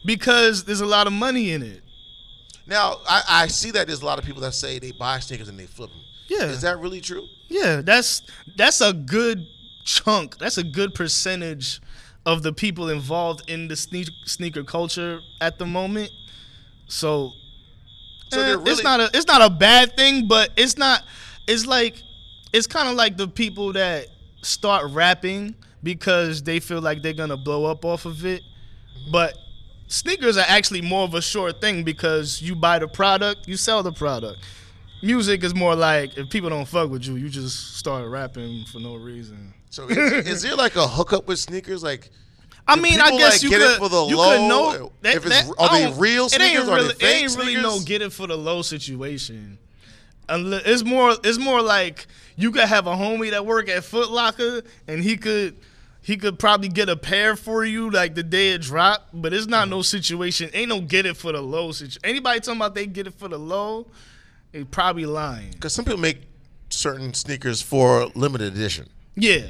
because 0.05 0.63
there's 0.63 0.81
a 0.81 0.85
lot 0.85 1.07
of 1.07 1.13
money 1.13 1.51
in 1.51 1.63
it. 1.63 1.81
Now, 2.67 2.97
I, 3.07 3.23
I 3.29 3.47
see 3.47 3.71
that 3.71 3.87
there's 3.87 4.01
a 4.01 4.05
lot 4.05 4.17
of 4.19 4.25
people 4.25 4.41
that 4.41 4.53
say 4.53 4.79
they 4.79 4.91
buy 4.91 5.19
sneakers 5.19 5.49
and 5.49 5.59
they 5.59 5.65
flip 5.67 5.89
them. 5.91 5.99
Yeah. 6.27 6.45
Is 6.45 6.61
that 6.61 6.79
really 6.79 7.01
true? 7.01 7.25
Yeah, 7.49 7.81
that's 7.81 8.23
that's 8.57 8.81
a 8.81 8.91
good 8.93 9.45
chunk. 9.83 10.37
That's 10.39 10.57
a 10.57 10.63
good 10.63 10.95
percentage 10.95 11.79
of 12.25 12.41
the 12.41 12.51
people 12.53 12.89
involved 12.89 13.47
in 13.49 13.67
the 13.67 13.75
sneak, 13.75 14.09
sneaker 14.25 14.63
culture 14.63 15.19
at 15.41 15.59
the 15.59 15.65
moment. 15.67 16.09
So, 16.87 17.31
So 18.29 18.41
eh, 18.41 18.51
really- 18.53 18.71
it's 18.71 18.83
not 18.83 18.99
a 18.99 19.09
it's 19.13 19.27
not 19.27 19.41
a 19.43 19.49
bad 19.49 19.95
thing, 19.95 20.27
but 20.27 20.49
it's 20.57 20.77
not. 20.77 21.03
It's 21.47 21.65
like 21.67 22.01
it's 22.53 22.65
kind 22.65 22.87
of 22.89 22.95
like 22.95 23.17
the 23.17 23.27
people 23.27 23.73
that 23.73 24.07
start 24.45 24.91
rapping 24.91 25.55
because 25.83 26.43
they 26.43 26.59
feel 26.59 26.81
like 26.81 27.01
they're 27.01 27.13
gonna 27.13 27.37
blow 27.37 27.65
up 27.65 27.85
off 27.85 28.05
of 28.05 28.25
it, 28.25 28.41
but 29.11 29.35
sneakers 29.87 30.37
are 30.37 30.45
actually 30.47 30.81
more 30.81 31.03
of 31.03 31.13
a 31.13 31.21
sure 31.21 31.51
thing 31.53 31.83
because 31.83 32.41
you 32.41 32.55
buy 32.55 32.79
the 32.79 32.87
product, 32.87 33.47
you 33.47 33.57
sell 33.57 33.83
the 33.83 33.91
product. 33.91 34.37
Music 35.03 35.43
is 35.43 35.53
more 35.53 35.75
like 35.75 36.17
if 36.17 36.29
people 36.29 36.49
don't 36.49 36.67
fuck 36.67 36.89
with 36.89 37.05
you, 37.05 37.15
you 37.15 37.29
just 37.29 37.77
start 37.77 38.07
rapping 38.09 38.65
for 38.71 38.79
no 38.79 38.95
reason. 38.95 39.53
So 39.69 39.87
is, 39.87 40.27
is 40.27 40.41
there 40.41 40.55
like 40.55 40.75
a 40.75 40.87
hookup 40.87 41.27
with 41.27 41.37
sneakers? 41.37 41.83
Like, 41.83 42.09
I 42.67 42.75
mean, 42.77 42.99
I 42.99 43.11
guess 43.11 43.33
like, 43.33 43.43
you 43.43 43.49
get 43.49 43.61
it 43.61 43.67
could 43.67 43.77
for 43.77 43.89
the 43.89 44.05
you 44.05 44.17
low? 44.17 44.47
know 44.47 44.91
If 45.03 45.25
it's- 45.25 45.49
are 45.59 45.69
I 45.69 45.91
they 45.91 45.99
real 45.99 46.25
It 46.25 46.31
sneakers? 46.31 46.49
ain't 46.49 46.59
Are 46.59 46.65
they 46.65 46.71
really, 46.81 46.93
fake 46.95 47.03
it 47.03 47.21
ain't 47.23 47.37
really 47.37 47.55
no 47.57 47.79
get 47.81 48.01
it 48.01 48.11
for 48.13 48.25
the 48.25 48.37
low 48.37 48.61
situation. 48.63 49.59
It's 50.27 50.83
more 50.83 51.15
it's 51.23 51.37
more 51.37 51.61
like 51.61 52.07
you 52.35 52.51
could 52.51 52.63
have 52.63 52.87
a 52.87 52.93
homie 52.93 53.31
that 53.31 53.45
work 53.45 53.69
at 53.69 53.83
Foot 53.83 54.11
Locker 54.11 54.61
and 54.87 55.01
he 55.03 55.17
could 55.17 55.55
he 56.01 56.17
could 56.17 56.37
probably 56.37 56.69
get 56.69 56.87
a 56.87 56.95
pair 56.95 57.35
for 57.35 57.65
you 57.65 57.89
like 57.89 58.13
the 58.13 58.21
day 58.21 58.49
it 58.49 58.61
dropped, 58.61 59.09
but 59.11 59.33
it's 59.33 59.47
not 59.47 59.69
no 59.69 59.81
situation. 59.81 60.51
Ain't 60.53 60.69
no 60.69 60.79
get 60.81 61.07
it 61.07 61.17
for 61.17 61.31
the 61.31 61.41
low 61.41 61.71
situation. 61.71 62.01
Anybody 62.03 62.41
talking 62.41 62.57
about 62.57 62.75
they 62.75 62.85
get 62.85 63.07
it 63.07 63.15
for 63.15 63.27
the 63.27 63.39
low, 63.39 63.87
they 64.51 64.63
probably 64.63 65.07
lying. 65.07 65.49
because 65.51 65.73
some 65.73 65.83
people 65.83 65.99
make 65.99 66.21
certain 66.69 67.13
sneakers 67.13 67.61
for 67.61 68.05
limited 68.13 68.53
edition. 68.53 68.87
Yeah. 69.15 69.47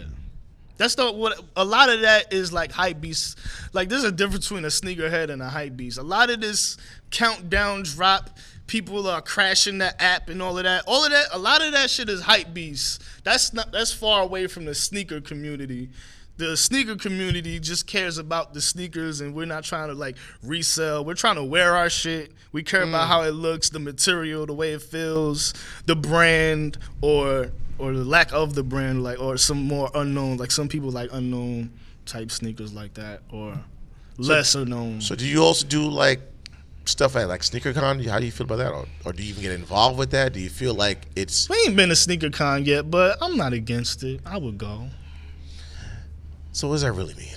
That's 0.78 0.96
the 0.96 1.12
what 1.12 1.40
a 1.56 1.64
lot 1.64 1.90
of 1.90 2.02
that 2.02 2.34
is 2.34 2.52
like 2.52 2.72
hype 2.72 3.02
beast. 3.02 3.38
Like 3.74 3.90
there's 3.90 4.04
a 4.04 4.12
difference 4.12 4.48
between 4.48 4.66
a 4.66 4.70
sneakerhead 4.70 5.30
and 5.30 5.42
a 5.42 5.50
hype 5.50 5.76
beast. 5.76 5.98
A 5.98 6.04
lot 6.04 6.30
of 6.30 6.42
this 6.42 6.78
countdown 7.12 7.84
drop, 7.84 8.30
people 8.68 9.08
are 9.08 9.22
crashing 9.22 9.78
the 9.78 10.02
app 10.02 10.30
and 10.30 10.42
all 10.42 10.58
of 10.58 10.64
that. 10.64 10.84
All 10.88 11.04
of 11.04 11.12
that, 11.12 11.28
a 11.32 11.38
lot 11.38 11.62
of 11.62 11.72
that 11.74 11.90
shit 11.90 12.10
is 12.10 12.22
hype 12.22 12.54
beast. 12.54 13.04
That's 13.24 13.54
not 13.54 13.72
that's 13.72 13.94
far 13.94 14.22
away 14.22 14.48
from 14.48 14.66
the 14.66 14.76
sneaker 14.76 15.22
community. 15.22 15.90
The 16.38 16.58
sneaker 16.58 16.98
community 16.98 17.60
just 17.60 17.88
cares 17.88 18.18
about 18.18 18.54
the 18.54 18.60
sneakers 18.60 19.22
and 19.22 19.34
we're 19.34 19.46
not 19.46 19.64
trying 19.64 19.88
to 19.88 19.94
like 19.94 20.18
resell. 20.44 21.06
We're 21.06 21.14
trying 21.14 21.36
to 21.36 21.44
wear 21.44 21.76
our 21.78 21.90
shit. 21.90 22.34
We 22.52 22.62
care 22.62 22.84
about 22.84 23.06
mm. 23.06 23.08
how 23.08 23.22
it 23.22 23.32
looks, 23.32 23.70
the 23.70 23.80
material, 23.80 24.46
the 24.46 24.54
way 24.54 24.74
it 24.74 24.82
feels, 24.82 25.54
the 25.86 25.96
brand 25.96 26.78
or 27.02 27.52
or 27.78 27.94
the 27.94 28.04
lack 28.06 28.34
of 28.34 28.56
the 28.56 28.64
brand, 28.64 29.04
like 29.04 29.20
or 29.20 29.38
some 29.38 29.64
more 29.64 29.90
unknown, 29.96 30.38
like 30.38 30.52
some 30.52 30.68
people 30.68 30.90
like 30.90 31.10
unknown 31.14 31.72
type 32.06 32.32
sneakers 32.32 32.74
like 32.74 32.94
that, 32.96 33.22
or 33.32 33.58
lesser 34.18 34.66
known. 34.66 35.02
So 35.02 35.16
do 35.16 35.26
you 35.26 35.42
also 35.42 35.66
do 35.68 35.90
like 35.90 36.20
stuff 36.90 37.16
at 37.16 37.28
like 37.28 37.42
SneakerCon? 37.42 38.06
How 38.06 38.20
do 38.20 38.26
you 38.26 38.32
feel 38.32 38.46
about 38.46 38.58
that, 38.58 38.72
or, 38.72 38.86
or 39.06 39.14
do 39.14 39.24
you 39.24 39.30
even 39.30 39.44
get 39.44 39.52
involved 39.52 39.98
with 39.98 40.12
that? 40.12 40.34
Do 40.34 40.40
you 40.40 40.50
feel 40.50 40.74
like 40.74 41.08
it's 41.16 41.50
we 41.50 41.56
ain't 41.66 41.76
been 41.76 41.90
to 41.90 41.96
sneaker 41.96 42.30
con 42.30 42.66
yet, 42.66 42.90
but 42.90 43.18
I'm 43.22 43.38
not 43.38 43.54
against 43.54 44.04
it. 44.04 44.22
I 44.26 44.38
would 44.38 44.58
go. 44.58 44.88
so? 46.52 46.68
What 46.68 46.76
does 46.76 46.82
that 46.84 46.94
really 46.94 47.16
mean? 47.16 47.36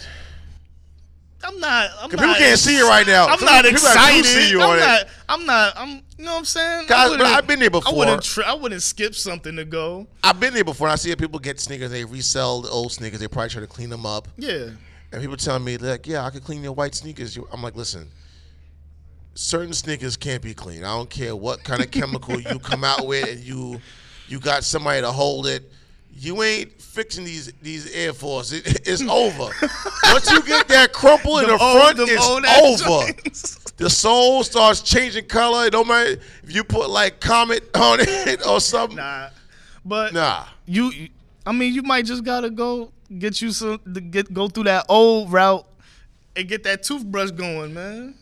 I'm 1.45 1.61
not. 1.61 1.91
I'm 2.01 2.11
not, 2.11 2.11
people 2.11 2.35
can't 2.35 2.59
see 2.59 2.77
you 2.77 2.89
right 2.89 3.07
now. 3.07 3.27
I'm 3.27 3.31
not 3.31 3.39
people 3.39 3.51
that 3.55 3.63
do 3.63 3.71
excited. 3.71 4.25
see 4.25 4.51
you 4.51 4.61
I'm 4.61 4.71
on 4.71 4.77
it. 4.79 4.81
not. 4.81 5.07
I'm 5.29 5.47
not. 5.47 5.73
I'm. 5.77 6.03
You 6.19 6.25
know 6.25 6.33
what 6.33 6.39
I'm 6.39 6.45
saying? 6.45 6.87
Guys, 6.89 7.11
but 7.11 7.23
I've 7.23 7.47
been 7.47 7.61
there 7.61 7.71
before. 7.71 7.93
I 7.93 7.97
wouldn't. 7.97 8.23
Tri- 8.25 8.45
I 8.45 8.55
wouldn't 8.55 8.83
skip 8.83 9.15
something 9.15 9.55
to 9.57 9.65
go. 9.65 10.09
I've 10.25 10.41
been 10.41 10.53
there 10.53 10.65
before. 10.65 10.89
And 10.89 10.93
I 10.93 10.97
see 10.97 11.15
people 11.15 11.39
get 11.39 11.61
sneakers. 11.61 11.91
They 11.91 12.05
resell 12.05 12.63
the 12.63 12.71
old 12.71 12.93
sneakers. 12.93 13.21
They 13.21 13.29
probably 13.29 13.51
try 13.51 13.61
to 13.61 13.69
clean 13.69 13.89
them 13.89 14.05
up. 14.05 14.27
Yeah. 14.37 14.71
And 15.13 15.23
people 15.23 15.37
telling 15.37 15.65
me 15.65 15.77
like, 15.79 16.07
yeah, 16.07 16.25
I 16.25 16.31
could 16.31 16.45
clean 16.45 16.63
your 16.63 16.73
white 16.73 16.95
sneakers. 16.95 17.39
I'm 17.53 17.63
like, 17.63 17.77
listen, 17.77 18.09
certain 19.39 19.73
sneakers 19.73 20.17
can't 20.17 20.43
be 20.43 20.53
clean. 20.53 20.83
I 20.85 20.97
don't 20.97 21.09
care 21.09 21.37
what 21.37 21.63
kind 21.63 21.81
of 21.83 21.91
chemical 21.93 22.41
you 22.41 22.59
come 22.59 22.83
out 22.83 23.07
with, 23.07 23.29
and 23.29 23.41
you 23.41 23.81
you 24.27 24.41
got 24.41 24.65
somebody 24.65 25.01
to 25.01 25.13
hold 25.13 25.47
it. 25.47 25.71
You 26.13 26.43
ain't 26.43 26.83
fixing 26.83 27.25
these 27.25 27.53
these 27.63 27.95
Air 27.95 28.13
Force. 28.13 28.53
It, 28.53 28.67
it's 28.89 29.03
over. 29.03 29.51
Once 30.13 30.31
you 30.31 30.43
get 30.43 30.67
that 30.69 30.93
crumple 30.93 31.39
in 31.39 31.47
the 31.47 31.53
old- 31.53 31.61
front, 31.61 31.97
them 31.99 32.07
it's 32.11 32.83
over. 32.83 33.07
joints. 33.13 33.59
The 33.77 33.89
sole 33.89 34.43
starts 34.43 34.81
changing 34.83 35.27
color. 35.27 35.67
It 35.67 35.71
don't 35.71 35.87
matter 35.87 36.17
if 36.43 36.53
you 36.53 36.65
put 36.65 36.91
like 36.91 37.21
Comet 37.21 37.63
on 37.77 37.99
it 38.01 38.45
or 38.45 38.61
something. 38.61 38.97
Nah. 38.97 39.29
But 39.85 40.13
Nah. 40.13 40.47
you 40.67 40.91
I 41.47 41.53
mean 41.53 41.73
you 41.73 41.83
might 41.83 42.05
just 42.05 42.25
gotta 42.25 42.51
go 42.51 42.91
get 43.21 43.41
you 43.41 43.53
some 43.53 43.79
get 44.11 44.35
go 44.35 44.49
through 44.49 44.65
that 44.65 44.87
old 44.89 45.31
route 45.33 45.65
and 46.35 46.49
get 46.49 46.65
that 46.65 46.83
toothbrush 46.83 47.31
going, 47.31 47.73
man. 47.73 48.15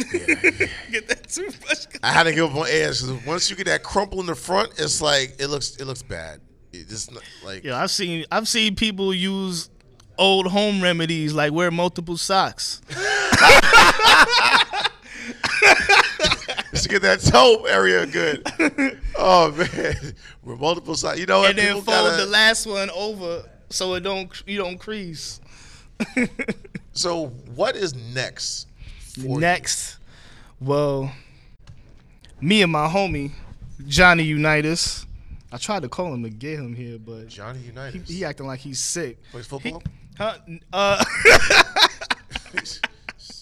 get 0.90 1.08
that 1.08 1.26
toothbrush. 1.28 1.86
I 2.02 2.12
had 2.12 2.24
to 2.24 2.32
give 2.32 2.44
up 2.50 2.56
on 2.56 2.66
airs 2.68 3.02
because 3.02 3.24
once 3.26 3.50
you 3.50 3.56
get 3.56 3.66
that 3.66 3.82
crumple 3.82 4.20
in 4.20 4.26
the 4.26 4.34
front, 4.34 4.72
it's 4.78 5.00
like 5.00 5.36
it 5.38 5.48
looks 5.48 5.76
it 5.76 5.84
looks 5.86 6.02
bad. 6.02 6.40
It 6.72 6.88
just 6.88 7.12
not- 7.12 7.22
like 7.44 7.64
Yeah, 7.64 7.76
I've 7.80 7.90
seen 7.90 8.24
I've 8.32 8.48
seen 8.48 8.74
people 8.76 9.12
use 9.14 9.70
old 10.18 10.46
home 10.48 10.82
remedies 10.82 11.32
like 11.34 11.52
wear 11.52 11.70
multiple 11.70 12.16
socks. 12.16 12.80
just 16.72 16.84
to 16.84 16.88
get 16.88 17.02
that 17.02 17.20
toe 17.20 17.64
area 17.64 18.06
good. 18.06 18.42
oh 19.16 19.50
man, 19.52 20.14
with 20.42 20.60
multiple 20.60 20.94
sides. 20.94 21.20
You 21.20 21.26
know 21.26 21.40
what? 21.40 21.50
and 21.50 21.58
then 21.58 21.66
People 21.76 21.82
fold 21.82 22.08
gotta- 22.10 22.24
the 22.24 22.30
last 22.30 22.66
one 22.66 22.90
over 22.90 23.44
so 23.70 23.94
it 23.94 24.00
don't 24.00 24.30
you 24.46 24.58
don't 24.58 24.78
crease. 24.78 25.40
So 26.92 27.28
what 27.54 27.76
is 27.76 27.94
next? 27.94 28.66
You? 29.22 29.38
Next, 29.38 29.98
well, 30.60 31.12
me 32.40 32.62
and 32.62 32.72
my 32.72 32.88
homie 32.88 33.32
Johnny 33.86 34.22
Unitas. 34.24 35.06
I 35.52 35.56
tried 35.58 35.82
to 35.82 35.88
call 35.88 36.14
him 36.14 36.22
to 36.22 36.30
get 36.30 36.58
him 36.58 36.74
here, 36.74 36.98
but 36.98 37.28
Johnny 37.28 37.60
he, 37.92 37.98
he 37.98 38.24
acting 38.24 38.46
like 38.46 38.60
he's 38.60 38.78
sick. 38.78 39.18
plays 39.32 39.46
He- 39.46 39.50
football. 39.50 39.82
huh? 40.16 40.36
Uh, 40.72 41.04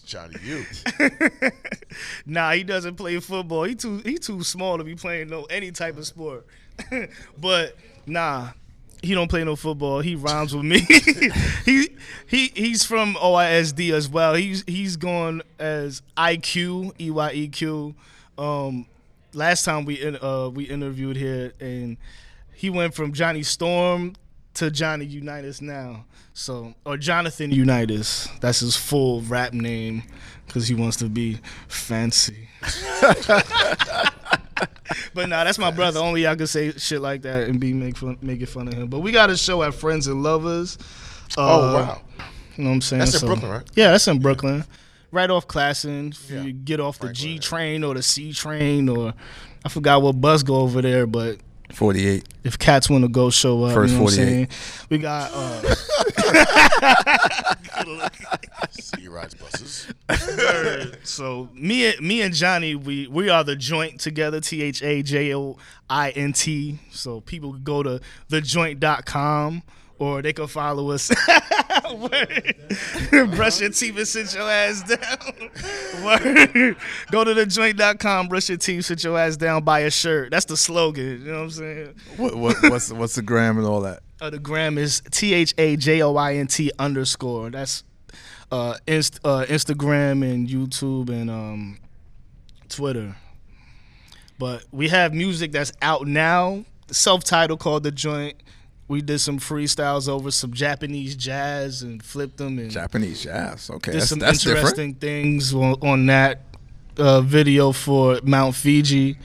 Johnny, 0.07 0.37
you. 0.43 0.65
nah, 2.27 2.53
he 2.53 2.65
doesn't 2.65 2.95
play 2.97 3.21
football. 3.21 3.65
He 3.65 3.75
too 3.75 3.99
he 3.99 4.17
too 4.17 4.43
small 4.43 4.79
to 4.79 4.85
be 4.85 4.95
playing 4.95 5.29
no 5.29 5.45
any 5.45 5.71
type 5.71 5.99
of 5.99 6.07
sport. 6.07 6.47
but 7.39 7.77
nah, 8.07 8.49
he 9.03 9.15
don't 9.15 9.29
play 9.29 9.45
no 9.45 9.57
football. 9.57 10.01
He 10.01 10.15
rhymes 10.15 10.55
with 10.55 10.65
me. 10.65 10.81
he 11.65 11.89
he 12.27 12.49
he's 12.55 12.85
from 12.85 13.15
OISD 13.15 13.93
as 13.93 14.09
well. 14.09 14.35
He's 14.35 14.65
he's 14.67 14.97
going 14.97 15.43
as 15.59 16.03
IQ 16.17 16.93
E 17.01 17.11
Y 17.11 17.33
E 17.33 17.49
Q. 17.49 17.95
Um, 18.37 18.87
last 19.33 19.65
time 19.65 19.85
we 19.85 20.01
in, 20.01 20.17
uh 20.23 20.49
we 20.49 20.65
interviewed 20.65 21.17
here 21.17 21.53
and 21.61 21.97
he 22.55 22.71
went 22.71 22.95
from 22.95 23.13
Johnny 23.13 23.43
Storm 23.43 24.15
to 24.55 24.71
Johnny 24.71 25.05
Unitas 25.05 25.61
now. 25.63 26.05
So 26.35 26.75
or 26.85 26.97
Jonathan 26.97 27.51
Unitas. 27.51 28.29
That's 28.41 28.61
his 28.61 28.77
full 28.77 29.23
rap 29.23 29.53
name 29.53 30.03
because 30.47 30.69
he 30.69 30.75
wants 30.75 30.97
to 30.99 31.09
be 31.09 31.39
fancy. 31.69 32.49
but 35.19 35.29
nah, 35.29 35.43
that's 35.43 35.59
my 35.59 35.73
brother. 35.73 35.99
Only 36.01 36.27
I 36.29 36.37
can 36.37 36.47
say 36.47 36.71
shit 36.73 37.01
like 37.01 37.23
that 37.23 37.49
and 37.49 37.59
be 37.59 37.73
make 37.73 37.97
fun 37.97 38.17
making 38.23 38.47
fun 38.47 38.69
of 38.69 38.75
him. 38.75 38.87
But 38.89 39.01
we 39.01 39.11
got 39.11 39.31
a 39.31 39.37
show 39.37 39.63
at 39.65 39.75
Friends 39.75 40.07
and 40.07 40.23
Lovers. 40.23 40.79
Oh 41.37 41.43
Uh, 41.43 41.73
wow. 41.73 42.01
You 42.57 42.65
know 42.65 42.71
what 42.71 42.75
I'm 42.77 42.81
saying? 42.83 43.01
That's 43.01 43.21
in 43.21 43.27
Brooklyn, 43.27 43.51
right? 43.51 43.63
Yeah, 43.75 43.91
that's 43.91 44.07
in 44.07 44.21
Brooklyn. 44.21 44.65
Right 45.11 45.29
off 45.31 45.49
Classon. 45.49 46.13
If 46.13 46.31
Yeah. 46.31 46.43
you 46.43 46.53
get 46.53 46.79
off 46.81 46.99
the 46.99 47.07
Franklin 47.09 47.15
G 47.33 47.39
train 47.41 47.83
or 47.85 47.95
the 47.95 48.03
C 48.03 48.33
train 48.33 48.89
or 48.89 49.13
I 49.65 49.69
forgot 49.69 50.03
what 50.03 50.21
bus 50.21 50.43
go 50.45 50.57
over 50.57 50.81
there, 50.83 51.07
but 51.07 51.39
48. 51.73 52.25
if 52.45 52.59
cats 52.59 52.89
want 52.89 53.03
to 53.05 53.09
go 53.09 53.29
show 53.31 53.65
up, 53.65 53.75
First 53.75 53.93
you 53.95 53.99
know 53.99 54.05
what 54.05 54.13
I'm 54.13 54.19
48. 54.19 54.33
saying? 54.35 54.49
We 54.91 54.99
got 54.99 55.31
uh 55.35 55.75
He 58.99 59.09
rides 59.09 59.35
buses. 59.35 59.93
so 61.03 61.49
me 61.55 61.95
me 62.01 62.23
and 62.23 62.35
Johnny, 62.35 62.75
we 62.75 63.07
we 63.07 63.29
are 63.29 63.45
the 63.45 63.57
joint 63.57 64.01
together, 64.01 64.41
T 64.41 64.63
H 64.63 64.83
A 64.83 65.03
J 65.03 65.35
O 65.35 65.57
I 65.89 66.11
N 66.11 66.33
T. 66.33 66.79
So 66.91 67.21
people 67.21 67.53
go 67.53 67.83
to 67.83 68.01
thejoint.com 68.31 69.63
or 69.99 70.23
they 70.23 70.33
can 70.33 70.47
follow 70.47 70.91
us. 70.91 71.11
Word. 71.97 73.31
brush 73.37 73.61
your 73.61 73.71
teeth 73.71 73.97
and 73.97 74.09
sit 74.09 74.35
your 74.35 74.51
ass 74.51 74.83
down. 74.83 76.05
Word. 76.05 76.77
Go 77.11 77.25
to 77.25 77.35
thejoint.com, 77.35 78.29
brush 78.29 78.49
your 78.49 78.59
teeth, 78.59 78.87
sit 78.87 79.05
your 79.05 79.19
ass 79.19 79.37
down, 79.37 79.65
buy 79.65 79.81
a 79.81 79.91
shirt. 79.91 80.31
That's 80.31 80.47
the 80.47 80.57
slogan. 80.57 81.23
You 81.23 81.33
know 81.33 81.33
what 81.33 81.43
I'm 81.43 81.51
saying? 81.51 81.95
What, 82.17 82.37
what, 82.37 82.57
what's 82.71 82.93
what's 82.93 83.15
the 83.15 83.23
gram 83.23 83.59
and 83.59 83.67
all 83.67 83.81
that? 83.83 84.01
Uh, 84.21 84.31
the 84.31 84.39
gram 84.39 84.79
is 84.79 85.03
T 85.11 85.35
H 85.35 85.55
A 85.59 85.77
J 85.77 86.03
O 86.03 86.17
I 86.17 86.35
N 86.35 86.47
T 86.47 86.71
underscore. 86.79 87.51
That's 87.51 87.85
uh, 88.51 88.75
inst- 88.87 89.21
uh, 89.25 89.45
Instagram 89.49 90.29
and 90.29 90.49
YouTube 90.49 91.11
and 91.11 91.31
um, 91.31 91.79
Twitter. 92.69 93.17
But 94.39 94.65
we 94.71 94.89
have 94.89 95.13
music 95.15 95.53
that's 95.53 95.73
out 95.83 96.07
now, 96.07 96.65
self 96.91 97.25
titled 97.25 97.61
called 97.61 97.83
The 97.83 97.91
Joint. 97.91 98.43
We 98.89 99.03
did 99.03 99.19
some 99.19 99.39
freestyles 99.39 100.09
over 100.09 100.31
some 100.31 100.53
Japanese 100.55 101.15
jazz 101.15 101.83
and 101.83 102.03
flipped 102.03 102.39
them 102.39 102.59
and 102.59 102.71
Japanese 102.71 103.23
jazz. 103.23 103.69
Okay, 103.69 103.93
did 103.93 104.01
that's, 104.01 104.11
some 104.11 104.19
that's 104.19 104.39
different. 104.39 104.59
interesting 104.59 104.95
things 104.95 105.55
on, 105.55 105.75
on 105.83 106.07
that 106.07 106.41
uh, 106.97 107.21
video 107.21 107.73
for 107.73 108.19
Mount 108.23 108.55
Fiji 108.55 109.19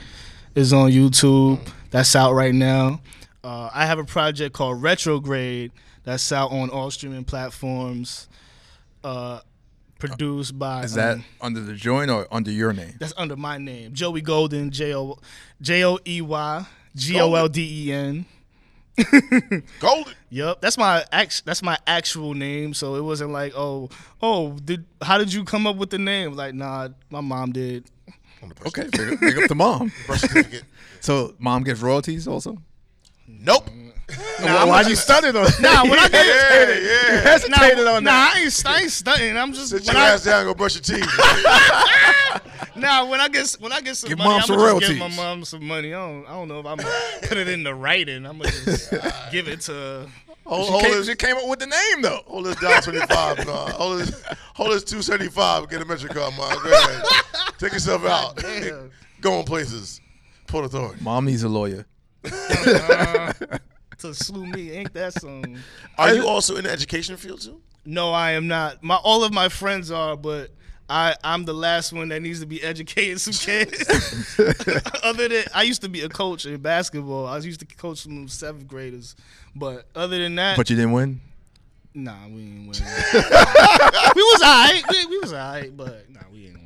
is 0.53 0.73
on 0.73 0.91
YouTube. 0.91 1.59
That's 1.91 2.15
out 2.15 2.33
right 2.33 2.53
now. 2.53 2.99
Uh, 3.43 3.69
I 3.73 3.85
have 3.85 3.99
a 3.99 4.03
project 4.03 4.53
called 4.53 4.81
Retrograde 4.81 5.71
that's 6.03 6.31
out 6.31 6.51
on 6.51 6.69
all 6.69 6.91
streaming 6.91 7.23
platforms. 7.23 8.27
Uh, 9.03 9.39
produced 9.99 10.57
by 10.59 10.83
Is 10.83 10.93
that 10.95 11.15
um, 11.15 11.25
under 11.39 11.61
the 11.61 11.73
joint 11.73 12.11
or 12.11 12.27
under 12.31 12.51
your 12.51 12.73
name? 12.73 12.93
that's 12.99 13.13
under 13.15 13.35
my 13.35 13.57
name, 13.57 13.93
Joey 13.93 14.21
Golden, 14.21 14.69
J 14.69 14.93
O 14.95 15.17
J 15.61 15.85
O 15.85 15.99
E 16.05 16.21
Y 16.21 16.65
G 16.95 17.19
O 17.19 17.33
L 17.33 17.47
D 17.47 17.87
E 17.87 17.93
N. 17.93 18.25
Golden. 19.79 20.13
Yep, 20.29 20.61
that's 20.61 20.77
my 20.77 21.03
act. 21.11 21.45
That's 21.45 21.63
my 21.63 21.77
actual 21.87 22.33
name. 22.33 22.73
So 22.73 22.95
it 22.95 23.01
wasn't 23.01 23.31
like, 23.31 23.53
oh, 23.55 23.89
oh, 24.21 24.53
did 24.53 24.85
how 25.01 25.17
did 25.17 25.33
you 25.33 25.43
come 25.43 25.65
up 25.67 25.75
with 25.77 25.89
the 25.89 25.99
name? 25.99 26.33
Like, 26.35 26.53
nah, 26.53 26.89
my 27.09 27.21
mom 27.21 27.51
did. 27.51 27.85
On 28.41 28.49
the 28.49 28.55
birth 28.55 28.67
Okay, 28.67 28.87
big, 28.91 29.13
up- 29.13 29.19
big 29.19 29.37
up 29.37 29.47
to 29.49 29.55
mom. 29.55 29.91
So 30.99 31.33
mom 31.37 31.63
gets 31.63 31.81
royalties 31.81 32.27
also. 32.29 32.57
Nope. 33.27 33.69
Nah, 34.41 34.65
Why'd 34.67 34.87
you 34.87 34.95
study 34.95 35.27
on? 35.27 35.33
That? 35.35 35.59
Nah, 35.61 35.83
when 35.89 35.99
I 35.99 36.09
get 36.09 36.25
Yeah, 36.83 37.13
yeah. 37.15 37.21
hesitated 37.21 37.85
nah, 37.85 37.91
on 37.95 38.03
nah, 38.03 38.11
that. 38.11 38.33
I 38.35 38.39
ain't, 38.41 38.63
I 38.65 38.79
ain't 38.81 38.91
studying. 38.91 39.37
I'm 39.37 39.53
just 39.53 39.69
Sit 39.69 39.85
when 39.85 39.95
your 39.95 40.03
I, 40.03 40.09
ass 40.09 40.23
down 40.25 40.39
and 40.41 40.47
go 40.49 40.53
brush 40.53 40.75
your 40.75 40.81
teeth. 40.83 41.07
nah. 42.75 43.05
When 43.05 43.19
I 43.21 43.27
get 43.29 43.49
when 43.59 43.71
I 43.71 43.81
get 43.81 43.95
some 43.95 44.09
Give 44.09 44.17
money, 44.17 44.29
mom 44.31 44.41
I'm 44.41 44.47
some 44.47 44.57
gonna 44.57 44.79
just 44.79 44.89
give 44.91 44.97
my 44.99 45.05
royalties. 45.05 45.17
mom 45.17 45.45
some 45.45 45.65
money. 45.67 45.93
I 45.93 45.97
don't, 46.07 46.25
I 46.25 46.29
don't 46.31 46.47
know 46.47 46.59
if 46.59 46.65
I'm 46.65 46.77
gonna 46.77 46.89
put 47.23 47.37
it 47.37 47.47
in 47.47 47.63
the 47.63 47.73
writing. 47.73 48.25
I'm 48.25 48.37
gonna 48.39 48.51
just 48.51 48.91
give 49.31 49.47
it 49.47 49.61
to. 49.61 50.07
Hold, 50.45 50.65
She 50.65 50.71
hold, 50.71 50.83
came, 50.83 50.93
his, 50.93 51.05
she 51.07 51.15
came 51.15 51.37
up 51.37 51.47
with 51.47 51.59
the 51.59 51.67
name 51.67 52.01
though. 52.01 52.19
hold 52.27 52.45
his 52.47 52.57
down 52.57 52.81
25, 52.81 53.45
man. 53.47 53.71
Hold 53.71 53.99
his, 54.01 54.23
hold 54.53 54.71
his 54.73 54.83
275. 54.83 55.69
Get 55.69 55.81
a 55.81 55.85
Metro 55.85 56.09
card, 56.09 56.33
mom. 56.37 56.51
Go 56.61 56.69
ahead. 56.69 57.05
Take 57.59 57.71
yourself 57.73 58.03
out. 58.05 58.35
Damn. 58.35 58.91
Go 59.21 59.39
on 59.39 59.45
places. 59.45 60.01
Port 60.47 60.65
Authority. 60.65 61.01
Mom 61.01 61.25
needs 61.25 61.43
a 61.43 61.49
lawyer. 61.49 61.85
Uh, 62.25 63.31
to 63.99 64.13
slew 64.13 64.45
me, 64.45 64.71
ain't 64.71 64.93
that 64.93 65.13
some? 65.13 65.43
Are 65.97 66.13
you 66.13 66.27
also 66.27 66.55
in 66.57 66.63
the 66.63 66.71
education 66.71 67.17
field 67.17 67.41
too? 67.41 67.61
No, 67.85 68.11
I 68.11 68.31
am 68.31 68.47
not. 68.47 68.83
My 68.83 68.95
all 68.95 69.23
of 69.23 69.33
my 69.33 69.49
friends 69.49 69.91
are, 69.91 70.15
but 70.15 70.51
I 70.89 71.15
I'm 71.23 71.45
the 71.45 71.53
last 71.53 71.91
one 71.93 72.09
that 72.09 72.21
needs 72.21 72.39
to 72.39 72.45
be 72.45 72.61
educating 72.63 73.17
some 73.17 73.33
kids. 73.33 74.37
other 75.03 75.27
than 75.27 75.43
I 75.53 75.63
used 75.63 75.81
to 75.81 75.89
be 75.89 76.01
a 76.01 76.09
coach 76.09 76.45
in 76.45 76.57
basketball. 76.61 77.27
I 77.27 77.37
used 77.39 77.59
to 77.59 77.65
coach 77.65 77.99
some 77.99 78.27
seventh 78.27 78.67
graders, 78.67 79.15
but 79.55 79.85
other 79.95 80.17
than 80.17 80.35
that, 80.35 80.57
But 80.57 80.69
you 80.69 80.75
didn't 80.75 80.91
win. 80.93 81.21
nah, 81.93 82.27
we 82.27 82.41
didn't 82.45 82.67
win. 82.67 82.79
we 84.15 84.21
was 84.23 84.41
alright. 84.41 84.83
We, 84.89 85.05
we 85.05 85.17
was 85.19 85.33
alright, 85.33 85.75
but 85.75 86.09
nah, 86.09 86.21
we 86.31 86.47
ain't 86.47 86.55
win. 86.57 86.62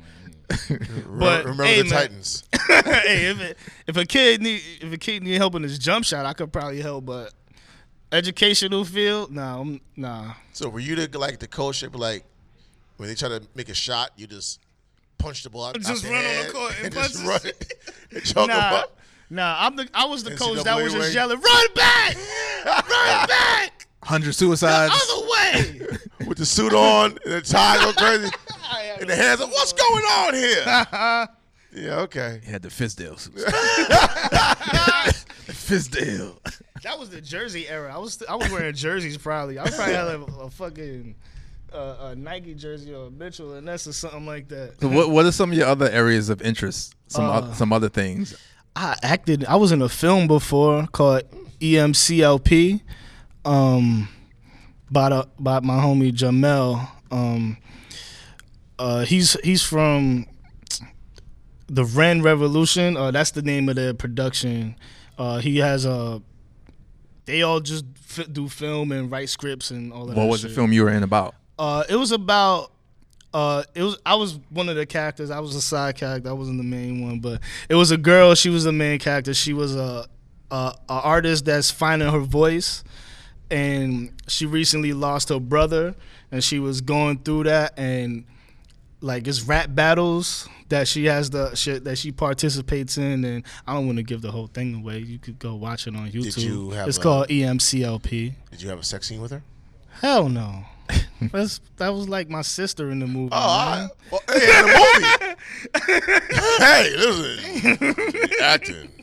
But, 0.48 1.44
remember 1.44 1.64
hey, 1.64 1.82
the 1.82 1.88
man. 1.90 1.92
Titans. 1.92 2.44
hey, 2.66 3.26
if 3.26 3.40
it, 3.40 3.58
if 3.86 3.96
a 3.96 4.04
kid 4.06 4.40
need 4.42 4.62
if 4.80 4.92
a 4.92 4.96
kid 4.98 5.22
need 5.22 5.36
help 5.36 5.54
in 5.54 5.62
his 5.62 5.78
jump 5.78 6.04
shot, 6.04 6.24
I 6.26 6.32
could 6.32 6.52
probably 6.52 6.80
help. 6.80 7.04
But 7.06 7.32
educational 8.12 8.84
field, 8.84 9.30
nah, 9.32 9.60
I'm, 9.60 9.80
nah. 9.96 10.32
So 10.52 10.68
were 10.68 10.80
you 10.80 10.94
the 10.96 11.18
like 11.18 11.38
the 11.38 11.48
coach 11.48 11.80
that 11.82 11.92
be 11.92 11.98
like 11.98 12.24
when 12.96 13.08
they 13.08 13.14
try 13.14 13.28
to 13.28 13.42
make 13.54 13.68
a 13.68 13.74
shot, 13.74 14.10
you 14.16 14.26
just 14.26 14.60
punch 15.18 15.42
the 15.42 15.50
ball 15.50 15.66
out, 15.66 15.78
Just 15.80 16.04
out 16.04 16.10
your 16.10 16.12
run 16.12 16.24
on 16.38 16.46
the 16.46 16.52
court 16.52 16.74
and 16.82 16.94
just 16.94 17.14
punch 17.16 17.26
run 17.28 17.40
it. 17.50 17.74
and 18.12 18.24
choke 18.24 18.50
'em 18.50 18.56
Nah, 18.56 18.76
up. 18.76 18.98
nah. 19.30 19.56
I'm 19.66 19.76
the 19.76 19.88
I 19.94 20.06
was 20.06 20.24
the 20.24 20.34
coach 20.34 20.62
that 20.64 20.76
NCAA 20.76 20.84
was 20.84 20.92
way. 20.94 20.98
just 21.00 21.14
yelling, 21.14 21.40
"Run 21.40 21.66
back, 21.74 22.16
run 22.64 23.26
back, 23.28 23.86
Hundred 24.02 24.32
suicides. 24.34 24.94
other 24.94 25.26
way." 25.28 25.88
with 26.26 26.36
the 26.38 26.44
suit 26.46 26.72
on 26.74 27.12
and 27.24 27.32
the 27.34 27.40
tie 27.40 27.76
go 27.82 27.92
crazy 27.92 28.28
and 29.00 29.10
the 29.10 29.16
hands 29.16 29.40
of 29.40 29.50
What's 29.50 29.72
going 29.72 30.04
on 30.04 30.34
here? 30.34 30.64
yeah, 31.84 32.00
okay. 32.00 32.40
He 32.44 32.50
had 32.50 32.62
the 32.62 32.68
Fizdale 32.68 33.18
suits. 33.18 33.44
Fizdale. 35.48 36.36
that 36.82 36.98
was 36.98 37.10
the 37.10 37.20
jersey 37.20 37.68
era. 37.68 37.94
I 37.94 37.98
was 37.98 38.22
I 38.28 38.34
was 38.36 38.50
wearing 38.50 38.74
jerseys 38.74 39.16
probably. 39.18 39.58
I 39.58 39.68
probably 39.70 39.94
had 39.94 40.06
a, 40.08 40.20
a 40.40 40.50
fucking 40.50 41.14
uh, 41.72 41.96
a 42.10 42.16
Nike 42.16 42.54
jersey 42.54 42.94
or 42.94 43.06
a 43.06 43.10
Mitchell 43.10 43.54
and 43.54 43.66
Ness 43.66 43.86
or 43.86 43.92
something 43.92 44.26
like 44.26 44.48
that. 44.48 44.80
So 44.80 44.88
what 44.88 45.10
what 45.10 45.26
are 45.26 45.32
some 45.32 45.50
of 45.52 45.56
your 45.58 45.66
other 45.66 45.88
areas 45.90 46.28
of 46.28 46.40
interest? 46.42 46.94
Some 47.08 47.24
Uh, 47.24 47.40
oth- 47.40 47.56
some 47.56 47.72
other 47.72 47.88
things. 47.88 48.34
I 48.76 48.96
acted. 49.02 49.44
I 49.46 49.56
was 49.56 49.72
in 49.72 49.82
a 49.82 49.88
film 49.88 50.28
before 50.28 50.86
called 50.88 51.22
EMCLP, 51.60 52.80
um, 53.44 54.08
by 54.90 55.08
the 55.08 55.28
by 55.38 55.60
my 55.60 55.74
homie 55.80 56.12
Jamel. 56.12 56.88
Um, 57.10 57.56
uh, 58.78 59.04
he's 59.04 59.32
he's 59.44 59.62
from 59.62 60.26
the 61.66 61.84
Ren 61.84 62.22
Revolution. 62.22 62.96
Uh, 62.96 63.10
that's 63.10 63.30
the 63.32 63.42
name 63.42 63.68
of 63.68 63.76
the 63.76 63.94
production. 63.94 64.76
Uh, 65.18 65.38
he 65.38 65.58
has 65.58 65.84
a. 65.84 66.22
They 67.26 67.42
all 67.42 67.60
just 67.60 67.84
f- 68.18 68.26
do 68.32 68.48
film 68.48 68.90
and 68.90 69.10
write 69.10 69.28
scripts 69.28 69.70
and 69.70 69.92
all 69.92 70.06
that. 70.06 70.16
What 70.16 70.28
was 70.28 70.42
the 70.42 70.48
film 70.48 70.72
you 70.72 70.84
were 70.84 70.90
in 70.90 71.02
about? 71.02 71.34
Uh, 71.58 71.84
it 71.88 71.96
was 71.96 72.12
about. 72.12 72.72
Uh, 73.34 73.62
it 73.74 73.82
was. 73.82 73.98
I 74.06 74.14
was 74.14 74.38
one 74.48 74.68
of 74.68 74.76
the 74.76 74.86
characters. 74.86 75.30
I 75.30 75.40
was 75.40 75.54
a 75.54 75.60
side 75.60 75.96
character. 75.96 76.30
I 76.30 76.32
wasn't 76.32 76.58
the 76.58 76.64
main 76.64 77.02
one, 77.02 77.20
but 77.20 77.40
it 77.68 77.74
was 77.74 77.90
a 77.90 77.98
girl. 77.98 78.34
She 78.34 78.48
was 78.48 78.64
the 78.64 78.72
main 78.72 78.98
character. 78.98 79.34
She 79.34 79.52
was 79.52 79.76
a, 79.76 80.06
a, 80.50 80.74
a 80.88 80.92
artist 80.92 81.44
that's 81.44 81.70
finding 81.70 82.10
her 82.10 82.20
voice, 82.20 82.82
and 83.50 84.12
she 84.28 84.46
recently 84.46 84.94
lost 84.94 85.28
her 85.28 85.40
brother, 85.40 85.94
and 86.32 86.42
she 86.42 86.58
was 86.58 86.80
going 86.80 87.18
through 87.18 87.44
that, 87.44 87.78
and 87.78 88.24
like 89.00 89.26
it's 89.26 89.42
rap 89.42 89.74
battles 89.74 90.48
that 90.68 90.86
she 90.88 91.06
has 91.06 91.30
the 91.30 91.54
shit 91.54 91.84
that 91.84 91.96
she 91.96 92.12
participates 92.12 92.98
in, 92.98 93.24
and 93.24 93.44
I 93.66 93.74
don't 93.74 93.86
want 93.86 93.98
to 93.98 94.02
give 94.02 94.22
the 94.22 94.30
whole 94.30 94.48
thing 94.48 94.74
away. 94.74 94.98
You 94.98 95.18
could 95.18 95.38
go 95.38 95.54
watch 95.54 95.86
it 95.86 95.96
on 95.96 96.10
YouTube. 96.10 96.38
you 96.38 96.72
it's 96.72 96.98
a- 96.98 97.00
called 97.00 97.28
EMCLP. 97.28 98.34
Did 98.50 98.62
you 98.62 98.68
have 98.68 98.78
a 98.78 98.84
sex 98.84 99.08
scene 99.08 99.20
with 99.20 99.30
her? 99.30 99.42
Hell 100.00 100.28
no. 100.28 100.64
That's, 101.20 101.60
that 101.76 101.88
was 101.92 102.08
like 102.08 102.28
my 102.30 102.42
sister 102.42 102.90
in 102.90 103.00
the 103.00 103.06
movie. 103.06 103.30
Oh. 103.32 103.38
I, 103.38 103.88
well, 104.10 104.20
hey, 104.28 104.40
in 104.44 104.66
the 104.66 104.96
movie. 105.76 106.24
hey, 106.64 106.96
listen, 106.96 108.30
acting. 108.42 108.97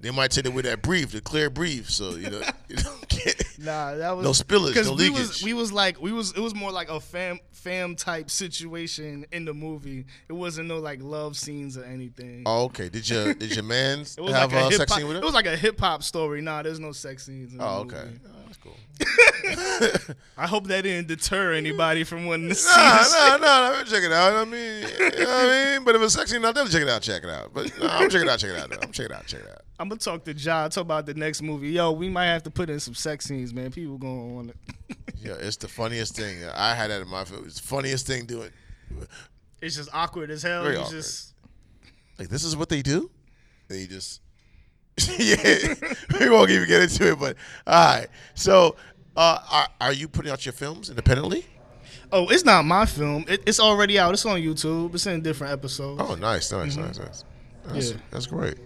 Yeah. 0.00 0.10
They 0.10 0.16
might 0.16 0.30
take 0.30 0.46
it 0.46 0.52
with 0.54 0.64
that 0.64 0.82
brief, 0.82 1.12
the 1.12 1.20
clear 1.20 1.50
brief, 1.50 1.90
so 1.90 2.16
you 2.16 2.30
know 2.30 2.40
you 2.68 2.76
don't 2.76 3.08
get 3.08 3.44
Nah, 3.58 3.94
that 3.96 4.16
was 4.16 4.24
no 4.24 4.30
spillage, 4.30 4.74
no 4.84 4.92
we 4.92 5.10
leakage. 5.10 5.18
was 5.18 5.42
we 5.42 5.52
was 5.52 5.72
like 5.72 6.00
we 6.00 6.12
was 6.12 6.32
it 6.32 6.40
was 6.40 6.54
more 6.54 6.72
like 6.72 6.88
a 6.88 7.00
fam 7.00 7.38
fam 7.52 7.94
type 7.94 8.30
situation 8.30 9.26
in 9.32 9.44
the 9.44 9.52
movie. 9.52 10.06
It 10.28 10.32
wasn't 10.32 10.68
no 10.68 10.78
like 10.78 11.02
love 11.02 11.36
scenes 11.36 11.76
or 11.76 11.84
anything. 11.84 12.44
Oh, 12.46 12.64
okay. 12.64 12.88
Did 12.88 13.08
your 13.08 13.34
did 13.34 13.54
your 13.54 13.64
man 13.64 14.00
it 14.00 14.20
was 14.20 14.32
have 14.32 14.52
like 14.52 14.62
a 14.62 14.66
a 14.66 14.70
hip 14.70 14.78
sex 14.78 14.90
hop. 14.92 14.98
scene 14.98 15.08
with 15.08 15.16
her? 15.16 15.22
It 15.22 15.26
was 15.26 15.34
like 15.34 15.46
a 15.46 15.56
hip 15.56 15.78
hop 15.78 16.02
story. 16.02 16.40
Nah, 16.40 16.62
there's 16.62 16.80
no 16.80 16.92
sex 16.92 17.26
scenes. 17.26 17.52
In 17.52 17.58
the 17.58 17.64
oh, 17.64 17.80
okay. 17.80 17.96
movie. 18.04 18.20
That's 18.50 18.58
cool. 18.58 20.14
I 20.36 20.48
hope 20.48 20.66
that 20.66 20.82
didn't 20.82 21.06
deter 21.06 21.52
anybody 21.52 22.02
from 22.02 22.26
wanting 22.26 22.48
to 22.48 22.54
see. 22.56 22.68
Nah, 22.76 22.98
this 22.98 23.12
nah, 23.12 23.30
shit. 23.30 23.40
nah, 23.40 23.70
nah. 23.70 23.84
Check 23.84 24.02
it 24.02 24.10
out. 24.12 24.34
I 24.34 24.44
mean, 24.44 24.82
you 24.82 25.24
know 25.24 25.30
what 25.30 25.46
I 25.46 25.72
mean, 25.76 25.84
but 25.84 25.94
if 25.94 26.02
it's 26.02 26.14
sexy 26.14 26.36
enough, 26.36 26.56
then 26.56 26.66
check 26.66 26.82
it 26.82 26.88
out. 26.88 27.00
Check 27.00 27.22
it 27.22 27.30
out. 27.30 27.54
But 27.54 27.78
nah, 27.78 27.98
I'm 27.98 28.10
check 28.10 28.22
it 28.22 28.28
out. 28.28 28.40
Check 28.40 28.50
it 28.50 28.58
out. 28.58 28.70
Though. 28.70 28.78
I'm 28.82 28.90
check 28.90 29.06
it 29.06 29.12
out. 29.12 29.24
Check 29.26 29.40
it 29.42 29.50
out. 29.50 29.62
I'm 29.78 29.88
gonna 29.88 30.00
talk 30.00 30.24
to 30.24 30.34
John. 30.34 30.68
Talk 30.70 30.82
about 30.82 31.06
the 31.06 31.14
next 31.14 31.42
movie. 31.42 31.68
Yo, 31.70 31.92
we 31.92 32.08
might 32.08 32.26
have 32.26 32.42
to 32.42 32.50
put 32.50 32.68
in 32.70 32.80
some 32.80 32.94
sex 32.94 33.24
scenes, 33.26 33.54
man. 33.54 33.70
People 33.70 33.98
gonna 33.98 34.26
want 34.26 34.50
it. 34.50 34.56
Yeah, 35.22 35.34
it's 35.38 35.58
the 35.58 35.68
funniest 35.68 36.16
thing. 36.16 36.38
I 36.54 36.74
had 36.74 36.90
that 36.90 37.02
in 37.02 37.08
my 37.08 37.24
film. 37.24 37.44
It's 37.44 37.60
the 37.60 37.66
funniest 37.68 38.06
thing 38.06 38.24
doing. 38.24 38.48
It's 39.60 39.76
just 39.76 39.90
awkward 39.92 40.30
as 40.30 40.42
hell. 40.42 40.62
Very 40.62 40.76
It's 40.76 40.82
awkward. 40.86 40.96
just 40.96 41.34
Like 42.18 42.28
this 42.30 42.42
is 42.42 42.56
what 42.56 42.70
they 42.70 42.80
do. 42.80 43.10
They 43.68 43.86
just 43.86 44.22
yeah. 45.18 45.74
we 46.18 46.28
won't 46.30 46.50
even 46.50 46.68
get 46.68 46.82
into 46.82 47.12
it, 47.12 47.18
but 47.18 47.36
all 47.66 47.96
right. 47.96 48.08
So, 48.34 48.76
uh, 49.16 49.38
are, 49.50 49.68
are 49.80 49.92
you 49.92 50.08
putting 50.08 50.30
out 50.30 50.44
your 50.44 50.52
films 50.52 50.90
independently? 50.90 51.46
oh, 52.12 52.28
it's 52.28 52.44
not 52.44 52.64
my 52.64 52.86
film. 52.86 53.24
It, 53.28 53.42
it's 53.46 53.60
already 53.60 53.98
out. 53.98 54.12
It's 54.12 54.26
on 54.26 54.40
YouTube. 54.40 54.94
It's 54.94 55.06
in 55.06 55.22
different 55.22 55.52
episodes. 55.52 56.02
Oh, 56.04 56.14
nice, 56.14 56.50
nice, 56.52 56.76
nice, 56.76 56.98
nice. 56.98 57.24
That's, 57.64 57.90
Yeah. 57.90 57.96
that's 58.10 58.26
great. 58.26 58.56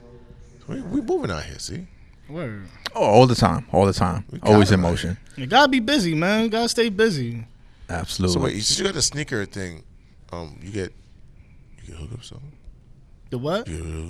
We, 0.66 0.80
we 0.80 1.00
moving 1.00 1.30
out 1.30 1.44
here. 1.44 1.58
See, 1.58 1.86
Word. 2.28 2.66
Oh, 2.94 3.02
all 3.04 3.26
the 3.26 3.34
time, 3.34 3.66
all 3.70 3.84
the 3.84 3.92
time, 3.92 4.24
got 4.30 4.50
always 4.50 4.72
in 4.72 4.80
motion. 4.80 5.18
You 5.36 5.46
gotta 5.46 5.68
be 5.68 5.80
busy, 5.80 6.14
man. 6.14 6.44
You 6.44 6.48
gotta 6.48 6.70
stay 6.70 6.88
busy. 6.88 7.46
Absolutely. 7.90 8.32
so 8.34 8.40
wait, 8.40 8.54
you 8.54 8.60
just 8.60 8.82
got 8.82 8.94
the 8.94 9.02
sneaker 9.02 9.44
thing. 9.44 9.82
Um, 10.32 10.58
you 10.62 10.70
get 10.70 10.92
you 11.82 11.88
get 11.88 11.96
hooked 11.96 12.14
up 12.14 12.24
something. 12.24 12.52
The 13.28 13.36
what? 13.38 13.68
Yeah. 13.68 14.06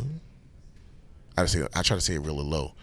I 1.36 1.46
say 1.46 1.66
I 1.74 1.82
try 1.82 1.96
to 1.96 2.00
say 2.00 2.14
it 2.14 2.20
really 2.20 2.44
low. 2.44 2.74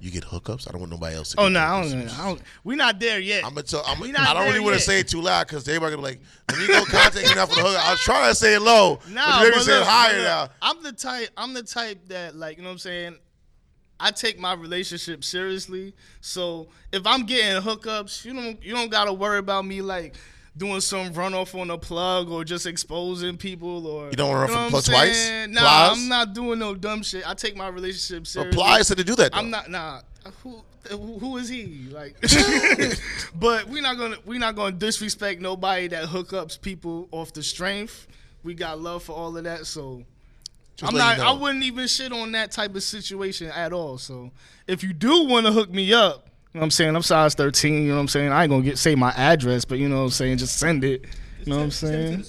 You 0.00 0.10
get 0.10 0.24
hookups. 0.24 0.66
I 0.68 0.72
don't 0.72 0.80
want 0.80 0.90
nobody 0.90 1.14
else. 1.14 1.30
to 1.30 1.40
Oh 1.40 1.44
get 1.44 1.52
no, 1.52 1.60
I 1.60 1.62
hookups. 1.62 1.90
don't, 1.92 2.18
I 2.18 2.24
don't. 2.26 2.42
We 2.64 2.74
not 2.74 2.98
there 2.98 3.20
yet. 3.20 3.44
I'm 3.44 3.50
gonna 3.50 3.62
tell. 3.62 3.84
I'm, 3.86 4.00
We 4.00 4.08
I 4.08 4.12
not 4.12 4.34
don't 4.34 4.42
really 4.42 4.52
there 4.54 4.62
want 4.62 4.72
to 4.74 4.78
yet. 4.80 4.82
say 4.86 5.00
it 5.00 5.08
too 5.08 5.20
loud 5.20 5.46
because 5.46 5.68
everybody 5.68 5.94
gonna 5.94 6.08
be 6.08 6.14
like, 6.14 6.20
"Let 6.50 6.58
me 6.58 6.66
go 6.66 6.84
contact 6.84 7.28
you 7.28 7.34
now 7.36 7.46
for 7.46 7.54
the 7.54 7.60
hookup." 7.62 7.86
I 7.86 7.90
was 7.92 8.00
trying 8.00 8.28
to 8.30 8.34
say 8.34 8.54
it 8.54 8.60
low, 8.62 8.98
Nah, 9.08 9.38
but 9.38 9.46
you 9.46 9.52
but 9.52 9.66
look, 9.66 9.84
higher 9.86 10.16
look, 10.18 10.24
now. 10.24 10.48
I'm 10.60 10.82
the 10.82 10.92
type. 10.92 11.28
I'm 11.36 11.54
the 11.54 11.62
type 11.62 12.08
that 12.08 12.34
like 12.34 12.56
you 12.56 12.64
know 12.64 12.70
what 12.70 12.72
I'm 12.72 12.78
saying. 12.78 13.16
I 14.00 14.10
take 14.10 14.40
my 14.40 14.54
relationship 14.54 15.22
seriously. 15.22 15.94
So 16.20 16.66
if 16.90 17.06
I'm 17.06 17.24
getting 17.24 17.62
hookups, 17.62 18.24
you 18.24 18.32
don't 18.34 18.60
you 18.64 18.74
don't 18.74 18.90
gotta 18.90 19.12
worry 19.12 19.38
about 19.38 19.64
me 19.64 19.80
like 19.82 20.16
doing 20.56 20.80
some 20.80 21.12
runoff 21.14 21.58
on 21.58 21.70
a 21.70 21.78
plug 21.78 22.30
or 22.30 22.44
just 22.44 22.66
exposing 22.66 23.36
people 23.36 23.86
or 23.86 24.10
You 24.10 24.16
don't 24.16 24.34
run 24.34 24.46
know 24.48 24.52
from 24.52 24.72
what 24.72 24.84
plug 24.84 24.88
I'm 24.88 25.06
twice? 25.06 25.30
Nah, 25.48 25.60
Plies? 25.60 25.98
I'm 25.98 26.08
not 26.08 26.34
doing 26.34 26.58
no 26.58 26.74
dumb 26.74 27.02
shit. 27.02 27.28
I 27.28 27.34
take 27.34 27.56
my 27.56 27.68
relationship 27.68 28.26
seriously. 28.26 28.50
Apply 28.50 28.82
said 28.82 28.98
to 28.98 29.04
do 29.04 29.14
that. 29.16 29.32
Though. 29.32 29.38
I'm 29.38 29.50
not 29.50 29.70
nah. 29.70 30.00
Uh, 30.24 30.30
who 30.42 30.62
uh, 30.90 30.96
who 30.96 31.18
who 31.18 31.36
is 31.36 31.48
he? 31.48 31.88
Like, 31.90 32.16
but 33.34 33.68
we're 33.68 33.82
not 33.82 33.96
gonna 33.98 34.16
we're 34.24 34.38
not 34.38 34.56
gonna 34.56 34.72
disrespect 34.72 35.40
nobody 35.40 35.88
that 35.88 36.04
hookups 36.04 36.60
people 36.60 37.08
off 37.10 37.32
the 37.32 37.42
strength. 37.42 38.06
We 38.42 38.54
got 38.54 38.80
love 38.80 39.04
for 39.04 39.12
all 39.12 39.36
of 39.36 39.44
that, 39.44 39.66
so 39.66 40.02
Just 40.76 40.92
I'm 40.92 40.98
not. 40.98 41.16
you 41.16 41.22
know. 41.22 41.30
I 41.30 41.32
wouldn't 41.32 41.64
even 41.64 41.86
shit 41.86 42.12
on 42.12 42.32
that 42.32 42.50
type 42.50 42.74
of 42.74 42.82
situation 42.82 43.48
at 43.48 43.72
all. 43.72 43.98
So 43.98 44.32
if 44.66 44.82
you 44.82 44.92
do 44.92 45.24
want 45.24 45.46
to 45.46 45.52
hook 45.52 45.70
me 45.70 45.92
up, 45.92 46.28
you 46.54 46.58
know 46.58 46.60
what 46.60 46.64
I'm 46.66 46.70
saying 46.70 46.96
I'm 46.96 47.02
size 47.02 47.34
13. 47.34 47.74
You 47.82 47.88
know 47.88 47.94
what 47.94 48.00
I'm 48.02 48.08
saying 48.08 48.30
I 48.32 48.42
ain't 48.44 48.50
gonna 48.50 48.62
get 48.62 48.78
say 48.78 48.94
my 48.94 49.10
address, 49.12 49.64
but 49.64 49.78
you 49.78 49.88
know 49.88 49.98
what 49.98 50.04
I'm 50.04 50.10
saying 50.10 50.38
just 50.38 50.58
send 50.58 50.84
it. 50.84 51.04
You 51.44 51.50
know 51.50 51.56
what 51.58 51.64
I'm 51.64 51.70
saying? 51.70 52.24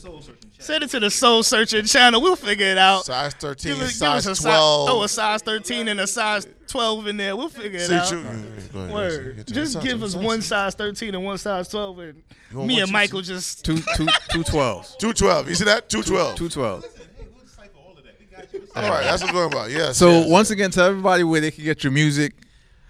Send 0.60 0.82
it 0.82 0.90
to 0.92 1.00
the 1.02 1.12
soul 1.12 1.44
searching 1.44 1.84
channel. 1.84 2.22
We'll 2.22 2.38
figure 2.38 2.66
it 2.66 2.78
out. 2.78 3.04
Size 3.04 3.34
13, 3.34 3.74
Give 3.74 3.82
us, 3.82 3.96
size 3.96 4.24
give 4.24 4.32
us 4.32 4.40
a 4.40 4.44
12. 4.44 4.88
size, 4.88 4.90
throw 4.94 5.04
a 5.04 5.10
size 5.10 5.42
13 5.42 5.88
and 5.90 6.00
a 6.00 6.08
size 6.08 6.48
12 6.70 7.08
in 7.08 7.18
there. 7.18 7.36
We'll 7.36 7.50
figure 7.50 7.80
it 7.80 7.88
See, 7.88 7.96
out. 7.96 8.10
you- 8.12 8.24
go 8.24 8.30
ahead, 8.30 8.72
go 8.72 8.80
ahead, 8.80 8.94
Word. 8.94 9.36
get 9.36 9.48
Just 9.48 9.82
give 9.82 10.02
us 10.02 10.16
one 10.16 10.42
size 10.42 10.74
13 10.76 11.16
and 11.16 11.26
one 11.26 11.38
size 11.38 11.68
12, 11.68 12.00
and 12.00 12.14
me 12.16 12.22
one, 12.54 12.70
and 12.72 12.88
two, 12.88 12.94
Michael 12.94 13.22
just. 13.22 13.66
two 13.66 13.80
two 13.98 14.08
two 14.30 14.44
twelves. 14.46 14.96
212. 15.00 15.50
You 15.50 15.56
see 15.56 15.66
that? 15.66 15.90
212. 15.90 16.36
Two 16.38 16.48
twelve. 16.48 16.86
All 18.76 18.84
right, 18.90 19.04
that's 19.04 19.22
what 19.22 19.30
I'm 19.32 19.36
talking 19.36 19.58
about. 19.58 19.70
Yes. 19.70 19.98
So 19.98 20.10
yes. 20.10 20.30
once 20.30 20.50
again, 20.50 20.72
tell 20.72 20.86
everybody 20.86 21.24
where 21.24 21.42
they 21.42 21.52
can 21.52 21.64
get 21.66 21.84
your 21.84 21.92
music 21.92 22.34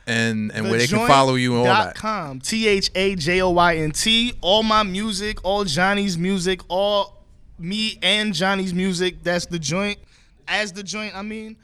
and 0.07 0.51
and 0.51 0.69
where 0.69 0.77
they 0.79 0.87
can 0.87 1.07
follow 1.07 1.35
you 1.35 1.53
and 1.57 1.67
all 1.67 1.85
that. 1.85 1.95
com. 1.95 2.39
T 2.39 2.67
H 2.67 2.91
A 2.95 3.15
J 3.15 3.41
O 3.41 3.49
Y 3.51 3.77
N 3.77 3.91
T. 3.91 4.33
All 4.41 4.63
my 4.63 4.83
music, 4.83 5.43
all 5.43 5.63
Johnny's 5.63 6.17
music, 6.17 6.61
all 6.67 7.23
me 7.59 7.97
and 8.01 8.33
Johnny's 8.33 8.73
music. 8.73 9.23
That's 9.23 9.45
the 9.45 9.59
joint. 9.59 9.99
As 10.47 10.73
the 10.73 10.83
joint, 10.83 11.15
I 11.15 11.21
mean, 11.21 11.55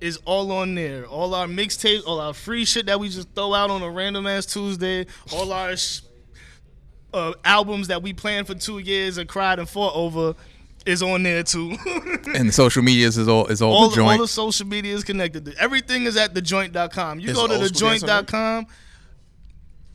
is 0.00 0.18
all 0.24 0.50
on 0.52 0.74
there. 0.74 1.06
All 1.06 1.34
our 1.34 1.46
mixtapes, 1.46 2.04
all 2.06 2.20
our 2.20 2.34
free 2.34 2.64
shit 2.64 2.86
that 2.86 2.98
we 2.98 3.08
just 3.08 3.28
throw 3.34 3.54
out 3.54 3.70
on 3.70 3.82
a 3.82 3.90
random 3.90 4.26
ass 4.26 4.46
Tuesday. 4.46 5.06
All 5.32 5.52
our 5.52 5.76
sh- 5.76 6.00
uh, 7.12 7.32
albums 7.44 7.88
that 7.88 8.02
we 8.02 8.12
planned 8.12 8.46
for 8.48 8.54
two 8.54 8.78
years 8.78 9.18
and 9.18 9.28
cried 9.28 9.60
and 9.60 9.68
fought 9.68 9.94
over 9.94 10.34
is 10.86 11.02
on 11.02 11.22
there 11.22 11.42
too. 11.42 11.76
And 12.34 12.48
the 12.48 12.52
social 12.52 12.82
medias 12.82 13.16
is 13.16 13.28
all 13.28 13.46
is 13.46 13.62
all, 13.62 13.72
all 13.72 13.88
the 13.90 13.96
the, 13.96 14.02
all 14.02 14.08
joint. 14.08 14.20
the 14.22 14.26
social 14.28 14.66
media 14.66 14.94
is 14.94 15.04
connected. 15.04 15.54
Everything 15.58 16.04
is 16.04 16.16
at 16.16 16.34
thejoint.com. 16.34 17.20
You 17.20 17.28
Is 17.30 17.36
go 17.36 17.46
to 17.46 17.54
Old 17.54 17.76
School 17.76 17.90
Dance 17.90 18.02
thejoint.com. 18.02 18.66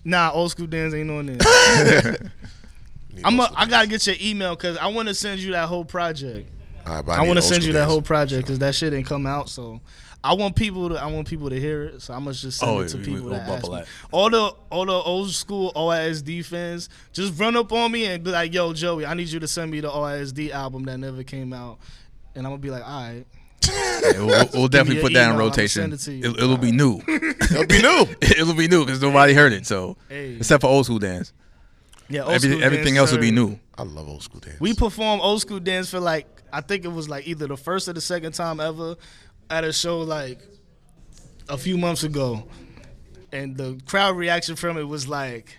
Nah, 0.06 0.32
old 0.32 0.52
school 0.52 0.68
dance 0.68 0.94
ain't 0.94 1.10
on 1.10 1.26
there. 1.26 2.16
I'm 3.24 3.34
a, 3.34 3.38
most 3.38 3.50
of 3.52 3.58
I 3.58 3.64
it. 3.64 3.70
gotta 3.70 3.88
get 3.88 4.08
your 4.08 4.16
email 4.22 4.56
because 4.56 4.78
I 4.78 4.88
want 4.88 5.08
to 5.10 5.14
send 5.14 5.42
you 5.42 5.52
that 5.52 5.68
whole 5.68 5.84
project. 5.84 6.50
All 6.86 6.96
right, 6.96 7.06
but 7.06 7.20
I, 7.20 7.24
want 7.28 7.38
to 7.38 7.42
send 7.42 7.56
school 7.62 7.68
you 7.68 7.74
that 7.74 7.80
dance. 7.80 7.92
whole 7.92 8.02
project 8.02 8.44
because 8.48 8.60
that 8.60 8.74
shit 8.76 8.94
ain't 8.94 9.06
come 9.06 9.26
out. 9.26 9.50
So 9.50 9.82
I 10.24 10.34
want 10.34 10.56
people 10.56 10.90
to 10.90 10.96
I 11.02 11.06
want 11.08 11.28
people 11.30 11.50
to 11.50 11.60
hear 11.60 11.84
it. 11.84 12.02
So 12.02 12.14
I 12.14 12.20
must 12.20 12.42
just 12.42 12.60
send 12.60 12.70
Oh, 12.72 12.80
it 12.82 12.90
to 12.90 12.98
we- 12.98 13.04
people 13.06 13.22
we'll 13.22 13.30
that 13.36 13.48
ask 13.48 13.62
bubble 13.62 13.76
me. 13.76 13.82
that. 13.82 13.88
All 14.12 14.30
the 14.30 14.54
all 14.70 14.86
the 14.86 14.92
old 14.92 15.30
school 15.32 15.72
OISD 15.76 16.44
fans 16.46 16.90
just 17.14 17.40
run 17.40 17.56
up 17.56 17.72
on 17.72 17.92
me 17.92 18.06
and 18.06 18.24
be 18.24 18.32
like, 18.32 18.54
"Yo, 18.54 18.74
Joey, 18.74 19.06
I 19.06 19.14
need 19.14 19.30
you 19.30 19.40
to 19.40 19.48
send 19.48 19.72
me 19.72 19.80
the 19.80 19.90
OISD 19.90 20.52
album 20.52 20.84
that 20.86 20.98
never 20.98 21.24
came 21.24 21.54
out." 21.54 21.80
And 22.36 22.46
I'm 22.46 22.52
gonna 22.52 22.62
be 22.62 22.70
like, 22.70 22.84
"All 22.86 23.02
right." 23.02 23.26
Yeah, 23.68 24.02
we'll, 24.18 24.28
we'll- 24.28 24.50
we'll 24.54 24.68
definitely 24.68 25.02
put 25.02 25.14
that 25.14 25.24
in 25.24 25.30
email, 25.30 25.36
I'ma 25.42 25.50
rotation. 25.50 25.94
it 25.94 25.98
to 26.00 26.14
you. 26.14 26.32
It, 26.32 26.38
it'll 26.44 26.58
be 26.58 26.72
new. 26.72 27.02
It'll 27.08 27.66
be 27.66 27.82
new. 27.82 28.06
it'll 28.22 28.54
be 28.56 28.68
new 28.68 28.86
because 28.86 29.02
nobody 29.02 29.34
heard 29.34 29.54
it. 29.54 29.66
So 29.66 29.96
Hey. 30.10 30.36
except 30.38 30.62
for 30.62 30.68
old 30.68 30.86
school 30.86 31.00
dance, 31.00 31.34
Yeah, 32.10 32.22
old 32.24 32.34
Every, 32.34 32.50
school 32.52 32.64
everything 32.64 32.96
dance 32.96 32.98
else 32.98 33.12
will 33.14 33.20
be 33.20 33.32
new. 33.32 33.58
I 33.78 33.84
love 33.84 34.08
old 34.08 34.22
school 34.24 34.40
dance. 34.40 34.60
We 34.60 34.74
performed 34.74 35.22
old 35.24 35.42
school 35.42 35.60
dance 35.60 35.90
for 35.90 36.00
like 36.00 36.28
I 36.52 36.62
think 36.62 36.84
it 36.86 36.90
was 36.92 37.08
like 37.10 37.28
either 37.28 37.48
the 37.48 37.58
first 37.58 37.88
or 37.88 37.94
the 37.94 38.02
second 38.02 38.34
time 38.34 38.60
ever 38.60 38.96
at 39.50 39.64
a 39.64 39.74
show 39.74 40.00
like 40.00 40.40
a 41.48 41.58
few 41.58 41.78
months 41.78 42.04
ago. 42.04 42.44
And 43.32 43.56
the 43.56 43.80
crowd 43.86 44.18
reaction 44.18 44.56
from 44.56 44.78
it 44.78 44.84
was 44.88 45.08
like, 45.08 45.56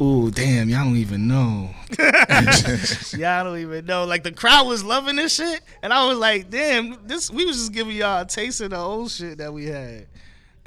"Ooh, 0.00 0.30
damn, 0.30 0.68
y'all 0.68 0.84
don't 0.84 0.96
even 0.96 1.26
know. 1.26 1.70
y'all 1.98 3.44
don't 3.44 3.58
even 3.58 3.84
know." 3.84 4.04
Like 4.04 4.22
the 4.22 4.30
crowd 4.30 4.68
was 4.68 4.84
loving 4.84 5.16
this 5.16 5.34
shit, 5.34 5.60
and 5.82 5.92
I 5.92 6.06
was 6.06 6.18
like, 6.18 6.50
"Damn, 6.50 7.04
this 7.08 7.28
we 7.28 7.44
was 7.44 7.56
just 7.56 7.72
giving 7.72 7.96
y'all 7.96 8.22
a 8.22 8.26
taste 8.26 8.60
of 8.60 8.70
the 8.70 8.76
old 8.76 9.10
shit 9.10 9.38
that 9.38 9.52
we 9.52 9.66
had." 9.66 10.06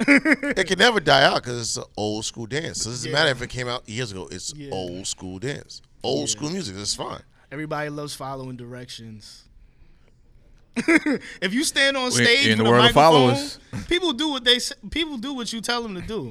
it 0.00 0.66
can 0.66 0.78
never 0.78 1.00
die 1.00 1.22
out 1.24 1.36
because 1.36 1.60
it's 1.60 1.76
an 1.78 1.84
old 1.96 2.26
school 2.26 2.44
dance. 2.46 2.82
So 2.82 2.90
it 2.90 2.92
doesn't 2.92 3.10
Yeah. 3.10 3.16
matter 3.16 3.30
if 3.30 3.40
it 3.40 3.48
came 3.48 3.68
out 3.68 3.88
years 3.88 4.12
ago. 4.12 4.28
It's 4.30 4.52
Yeah. 4.54 4.70
old 4.70 5.06
school 5.06 5.38
dance. 5.38 5.80
Old 6.02 6.28
Yeah. 6.28 6.32
school 6.36 6.50
music. 6.50 6.76
It's 6.76 6.94
fine. 6.94 7.22
Everybody 7.52 7.88
loves 7.88 8.14
following 8.14 8.56
directions. 8.56 9.43
if 11.40 11.52
you 11.54 11.64
stand 11.64 11.96
on 11.96 12.10
stage 12.10 12.46
in 12.48 12.58
the 12.58 12.64
world 12.64 12.86
of 12.86 12.92
followers. 12.92 13.58
people 13.88 14.12
do 14.12 14.30
what 14.30 14.44
they 14.44 14.58
people 14.90 15.16
do 15.16 15.34
what 15.34 15.52
you 15.52 15.60
tell 15.60 15.82
them 15.82 15.94
to 15.94 16.00
do. 16.00 16.30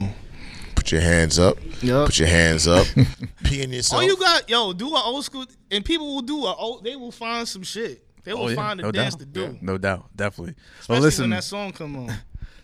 Put 0.75 0.91
your 0.91 1.01
hands 1.01 1.39
up. 1.39 1.57
Yup. 1.81 2.07
Put 2.07 2.19
your 2.19 2.27
hands 2.27 2.67
up. 2.67 2.85
Pee 3.43 3.61
in 3.61 3.71
yourself. 3.71 4.01
All 4.01 4.07
you 4.07 4.17
got, 4.17 4.49
yo, 4.49 4.73
do 4.73 4.87
an 4.87 5.01
old 5.05 5.23
school, 5.23 5.45
and 5.71 5.85
people 5.85 6.13
will 6.15 6.21
do 6.21 6.43
a 6.45 6.53
old. 6.53 6.83
They 6.83 6.95
will 6.97 7.11
find 7.11 7.47
some 7.47 7.63
shit. 7.63 8.05
They 8.25 8.33
will 8.33 8.43
Oh, 8.43 8.47
yeah, 8.49 8.55
find 8.55 8.79
a 8.79 8.83
no 8.83 8.91
dance 8.91 9.15
doubt. 9.15 9.19
to 9.19 9.25
do. 9.53 9.57
No 9.61 9.77
doubt, 9.77 10.05
definitely. 10.15 10.55
Especially 10.79 10.93
well, 10.93 11.01
listen, 11.01 11.23
when 11.23 11.29
that 11.31 11.43
song 11.45 11.71
come 11.71 11.95
on. 11.95 12.13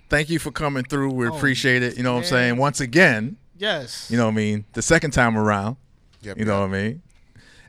thank 0.10 0.30
you 0.30 0.40
for 0.40 0.52
coming 0.52 0.84
through. 0.84 1.12
We 1.12 1.28
Oh, 1.30 1.36
appreciate 1.36 1.82
it. 1.84 1.96
You 1.98 2.04
know 2.04 2.14
what 2.14 2.20
I'm 2.20 2.26
saying? 2.26 2.58
Once 2.58 2.82
again, 2.82 3.38
Yes. 3.58 4.08
You 4.10 4.16
know 4.18 4.26
what 4.26 4.32
I 4.32 4.36
mean? 4.36 4.66
The 4.74 4.82
second 4.82 5.12
time 5.12 5.38
around. 5.38 5.76
Yep, 6.22 6.38
You 6.40 6.46
know 6.46 6.60
what 6.62 6.68
I 6.70 6.72
mean? 6.72 7.02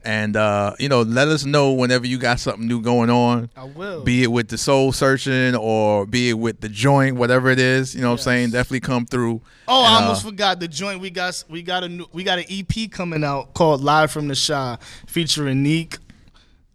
And 0.05 0.37
uh, 0.37 0.75
you 0.79 0.89
know, 0.89 1.03
let 1.03 1.29
us 1.29 1.45
know 1.45 1.73
whenever 1.73 2.07
you 2.07 2.19
got 2.19 2.41
something 2.41 2.67
new 2.67 2.81
going 2.81 3.11
on. 3.11 3.51
I 3.57 3.65
will. 3.65 4.03
Be 4.03 4.23
it 4.23 4.29
with 4.29 4.49
the 4.49 4.59
soul 4.59 4.93
searching 4.93 5.55
or 5.55 6.07
be 6.07 6.31
it 6.31 6.35
with 6.35 6.61
the 6.61 6.69
joint, 6.69 7.17
whatever 7.17 7.51
it 7.51 7.59
is, 7.59 7.95
you 7.95 8.01
know 8.01 8.09
what 8.09 8.21
I'm 8.21 8.25
saying? 8.25 8.51
Definitely 8.51 8.81
come 8.81 9.07
through. 9.07 9.43
Oh, 9.69 9.85
And, 9.85 9.95
I 9.95 9.97
uh, 9.97 10.03
almost 10.03 10.25
forgot 10.25 10.61
the 10.61 10.69
joint. 10.69 11.01
We 11.01 11.11
got 11.11 11.45
we 11.49 11.63
got 11.63 11.85
a 11.85 11.89
new, 11.89 12.07
we 12.13 12.25
got 12.25 12.39
an 12.39 12.47
EP 12.49 12.91
coming 12.91 13.25
out 13.25 13.55
called 13.55 13.83
Live 13.83 14.11
from 14.11 14.29
the 14.29 14.35
Shy, 14.35 14.79
featuring 15.07 15.63
Neek 15.63 15.99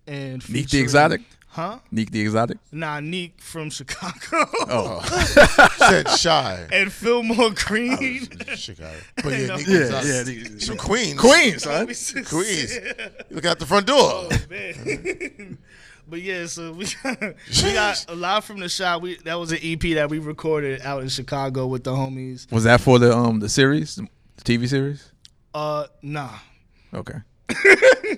and 0.07 0.47
Neek 0.49 0.69
the 0.69 0.79
Exotic? 0.79 1.21
Huh? 1.55 1.79
Neek 1.89 2.11
the 2.11 2.19
Exotic. 2.19 2.57
Nah, 2.73 2.99
Neek 2.99 3.39
from 3.39 3.69
Chicago. 3.69 4.45
Oh, 4.67 5.01
Said 5.77 6.09
shy. 6.09 6.67
and 6.69 6.91
Fillmore 6.91 7.51
Green. 7.51 8.27
Chicago. 8.55 8.91
But 9.23 9.25
yeah, 9.39 9.45
No. 9.47 9.55
Nick 9.55 9.67
yeah, 9.67 9.79
was, 9.79 9.91
uh, 9.93 10.23
yeah. 10.27 10.33
He's 10.33 10.67
from 10.67 10.75
Queens. 10.77 11.17
Queen, 11.17 11.57
son. 11.57 11.85
Queens. 12.25 12.75
You 12.75 12.81
look 13.31 13.45
out 13.45 13.59
the 13.59 13.65
front 13.65 13.87
door. 13.87 14.27
Man. 14.49 15.57
but 16.09 16.21
yeah, 16.21 16.45
so 16.45 16.73
we 16.73 16.87
got, 17.01 17.21
we 17.21 17.73
got 17.73 18.05
a 18.09 18.15
lot 18.15 18.43
from 18.43 18.59
the 18.59 18.67
shop. 18.67 19.01
We 19.01 19.15
that 19.23 19.35
was 19.35 19.53
an 19.53 19.59
EP 19.63 19.79
that 19.95 20.09
we 20.09 20.19
recorded 20.19 20.81
out 20.81 21.03
in 21.03 21.07
Chicago 21.07 21.67
with 21.67 21.85
the 21.85 21.91
homies. 21.91 22.51
Was 22.51 22.65
that 22.65 22.81
for 22.81 22.99
the 22.99 23.15
um 23.15 23.39
the 23.39 23.47
series, 23.47 23.95
the 23.95 24.07
TV 24.43 24.67
series? 24.67 25.09
Uh, 25.53 25.87
nah, 26.01 26.31
Okay. 26.93 27.19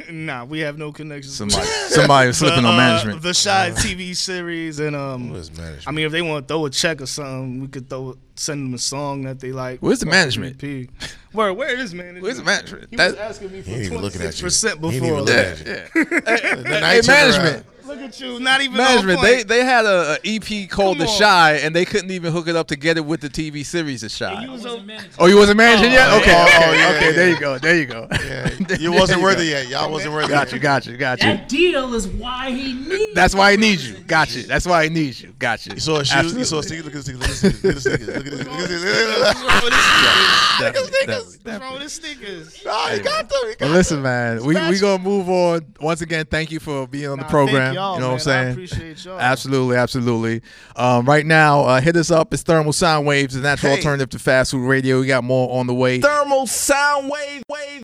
Nah, 0.10 0.46
we 0.46 0.60
have 0.60 0.78
no 0.78 0.92
connections. 0.92 1.36
Somebody, 1.36 1.66
somebody 1.66 2.28
was 2.28 2.38
slipping 2.38 2.64
The, 2.64 2.70
on 2.70 2.74
uh, 2.76 2.78
management. 2.78 3.22
The 3.22 3.34
Chi 3.34 3.72
TV 3.72 4.16
series, 4.16 4.80
and 4.80 4.96
um, 4.96 5.30
management? 5.32 5.84
I 5.86 5.92
mean, 5.92 6.06
if 6.06 6.12
they 6.12 6.22
want 6.22 6.48
to 6.48 6.54
throw 6.54 6.66
a 6.66 6.70
check 6.70 7.02
or 7.02 7.06
something, 7.06 7.62
we 7.62 7.68
could 7.68 7.90
throw 7.90 8.18
send 8.36 8.66
them 8.66 8.74
a 8.74 8.78
song 8.78 9.24
that 9.24 9.40
they 9.40 9.52
like. 9.52 9.80
Where's 9.82 10.00
the 10.00 10.06
management? 10.06 10.64
EP. 10.64 10.90
Where 11.34 11.54
where 11.54 11.78
is 11.78 11.94
management? 11.94 12.24
Where's 12.24 12.38
the 12.38 12.44
management? 12.44 12.88
He 12.90 12.96
was 12.96 13.16
asking 13.16 13.52
me 13.52 13.62
for 13.62 13.70
He 13.70 13.76
ain't 13.76 13.86
even 13.86 13.98
looking 14.02 14.22
twenty 14.22 14.36
at 14.38 14.42
percent 14.42 14.78
even 14.84 14.92
before. 14.92 15.22
looking 15.22 15.36
yeah, 15.36 15.42
at 15.42 15.96
you. 15.96 16.06
yeah. 16.12 16.56
Then 16.64 16.84
Hey, 16.84 16.96
hey, 16.96 17.02
turn 17.02 17.16
management. 17.16 17.66
Around. 17.98 18.02
Look 18.02 18.10
at 18.14 18.20
you, 18.22 18.40
not 18.40 18.62
even 18.62 18.78
Management. 18.78 19.22
They 19.22 19.44
they 19.44 19.64
had 19.64 19.86
a, 19.86 20.18
a 20.24 20.36
EP 20.36 20.70
called 20.70 20.98
Come 20.98 21.06
The 21.06 21.12
on. 21.12 21.18
Shy, 21.20 21.52
and 21.58 21.76
they 21.76 21.86
couldn't 21.86 22.12
even 22.12 22.32
hook 22.32 22.48
it 22.48 22.56
up 22.56 22.68
to 22.68 22.76
get 22.76 22.98
it 22.98 23.06
with 23.06 23.22
the 23.22 23.30
TV 23.30 23.66
series 23.66 24.02
The 24.02 24.10
Chi. 24.10 24.44
You 24.44 24.52
was 24.52 24.66
a- 24.66 24.68
Oh, 24.70 25.00
oh 25.20 25.26
you 25.26 25.38
wasn't 25.38 25.58
managing 25.58 25.92
oh, 25.92 25.94
yet? 25.94 26.10
Oh, 26.12 26.18
Okay, 26.18 26.32
yeah. 26.32 26.44
okay, 26.46 26.58
Oh, 26.58 26.74
yeah, 26.74 26.96
okay. 26.98 27.06
yeah. 27.08 27.12
There 27.14 27.30
you 27.30 27.40
go. 27.40 27.58
There 27.58 27.78
you 27.78 27.86
go. 27.86 28.08
Yeah, 28.12 28.78
you 28.80 28.92
wasn't 28.92 29.22
worthy 29.22 29.46
yet. 29.48 29.68
Y'all 29.68 29.92
wasn't 29.92 30.14
worthy. 30.14 30.30
Got 30.30 30.52
you. 30.52 30.60
Got 30.60 30.86
you. 30.86 30.98
Got 30.98 31.22
you. 31.24 31.30
That 31.30 31.50
deal 31.50 31.94
is 31.94 32.08
why 32.08 32.52
he 32.52 32.74
needs. 32.74 33.14
That's 33.14 33.34
why 33.36 33.52
he 33.52 33.58
needs 33.58 33.88
you. 33.90 33.98
Got 34.00 34.36
you. 34.36 34.44
That's 34.44 34.66
why 34.68 34.84
he 34.86 34.90
needs 34.90 35.22
you. 35.22 35.34
Got 35.40 35.66
you. 35.66 35.74
You 35.74 35.80
saw 35.80 35.98
a 36.00 36.06
shoes. 36.06 36.34
You 36.36 36.44
saw 36.44 36.58
a 36.58 36.60
Absolutely. 36.60 36.92
Look 36.92 36.96
at 36.96 37.06
the 37.06 37.18
sneakers. 37.18 37.44
Look 37.44 37.54
at 37.56 37.76
the 37.76 37.82
sneakers. 37.82 38.08
Look 38.08 38.18
at 38.18 38.24
the 38.26 38.32
sneakers. 38.32 38.48
Look 38.48 38.58
at 38.58 38.70
the 38.70 38.78
sneakers. 38.78 39.18
Look 39.18 39.64
at 39.64 39.64
the 39.64 39.72
sneakers. 39.72 40.48
Definitely, 40.58 40.92
definitely, 40.92 41.38
What's 41.44 41.60
wrong 41.62 41.74
with 41.74 41.84
the 41.84 41.90
sneakers? 41.90 42.66
Nah, 42.66 42.88
he 42.90 43.00
got 43.00 43.30
them. 43.30 43.40
He 43.48 43.56
got 43.56 43.62
Well, 43.62 43.70
listen, 43.72 44.02
man, 44.02 44.44
we 44.44 44.56
we 44.70 44.80
gonna 44.80 45.04
move 45.04 45.30
on. 45.30 45.74
Once 45.80 46.02
again, 46.02 46.26
thank 46.26 46.52
you 46.52 46.60
for 46.60 46.88
being 46.88 47.08
on 47.10 47.18
the 47.20 47.24
Nah, 47.26 47.30
program. 47.30 47.66
thank 47.66 47.76
you 47.96 48.02
know 48.02 48.12
what 48.14 48.28
I'm 48.28 48.28
man. 48.28 48.40
I 48.40 48.44
saying? 48.44 48.52
appreciate 48.52 49.06
y'all. 49.06 49.20
Absolutely, 49.20 49.76
absolutely. 49.78 50.42
Um, 50.76 51.06
right 51.06 51.26
now, 51.26 51.62
uh, 51.62 51.82
hit 51.82 51.96
us 51.96 52.12
up. 52.12 52.34
It's 52.34 52.44
Thermal 52.44 52.74
Sound 52.74 53.06
Waves, 53.08 53.34
the 53.34 53.42
natural 53.42 53.72
Hey. 53.74 53.78
alternative 53.80 54.10
to 54.10 54.20
fast 54.20 54.52
food 54.52 54.68
radio. 54.68 55.00
We 55.00 55.08
got 55.08 55.24
more 55.24 55.60
on 55.60 55.68
the 55.68 55.74
way. 55.74 56.00
Thermal 56.02 56.48
sound 56.48 57.10
wave 57.10 57.44
wave 57.50 57.68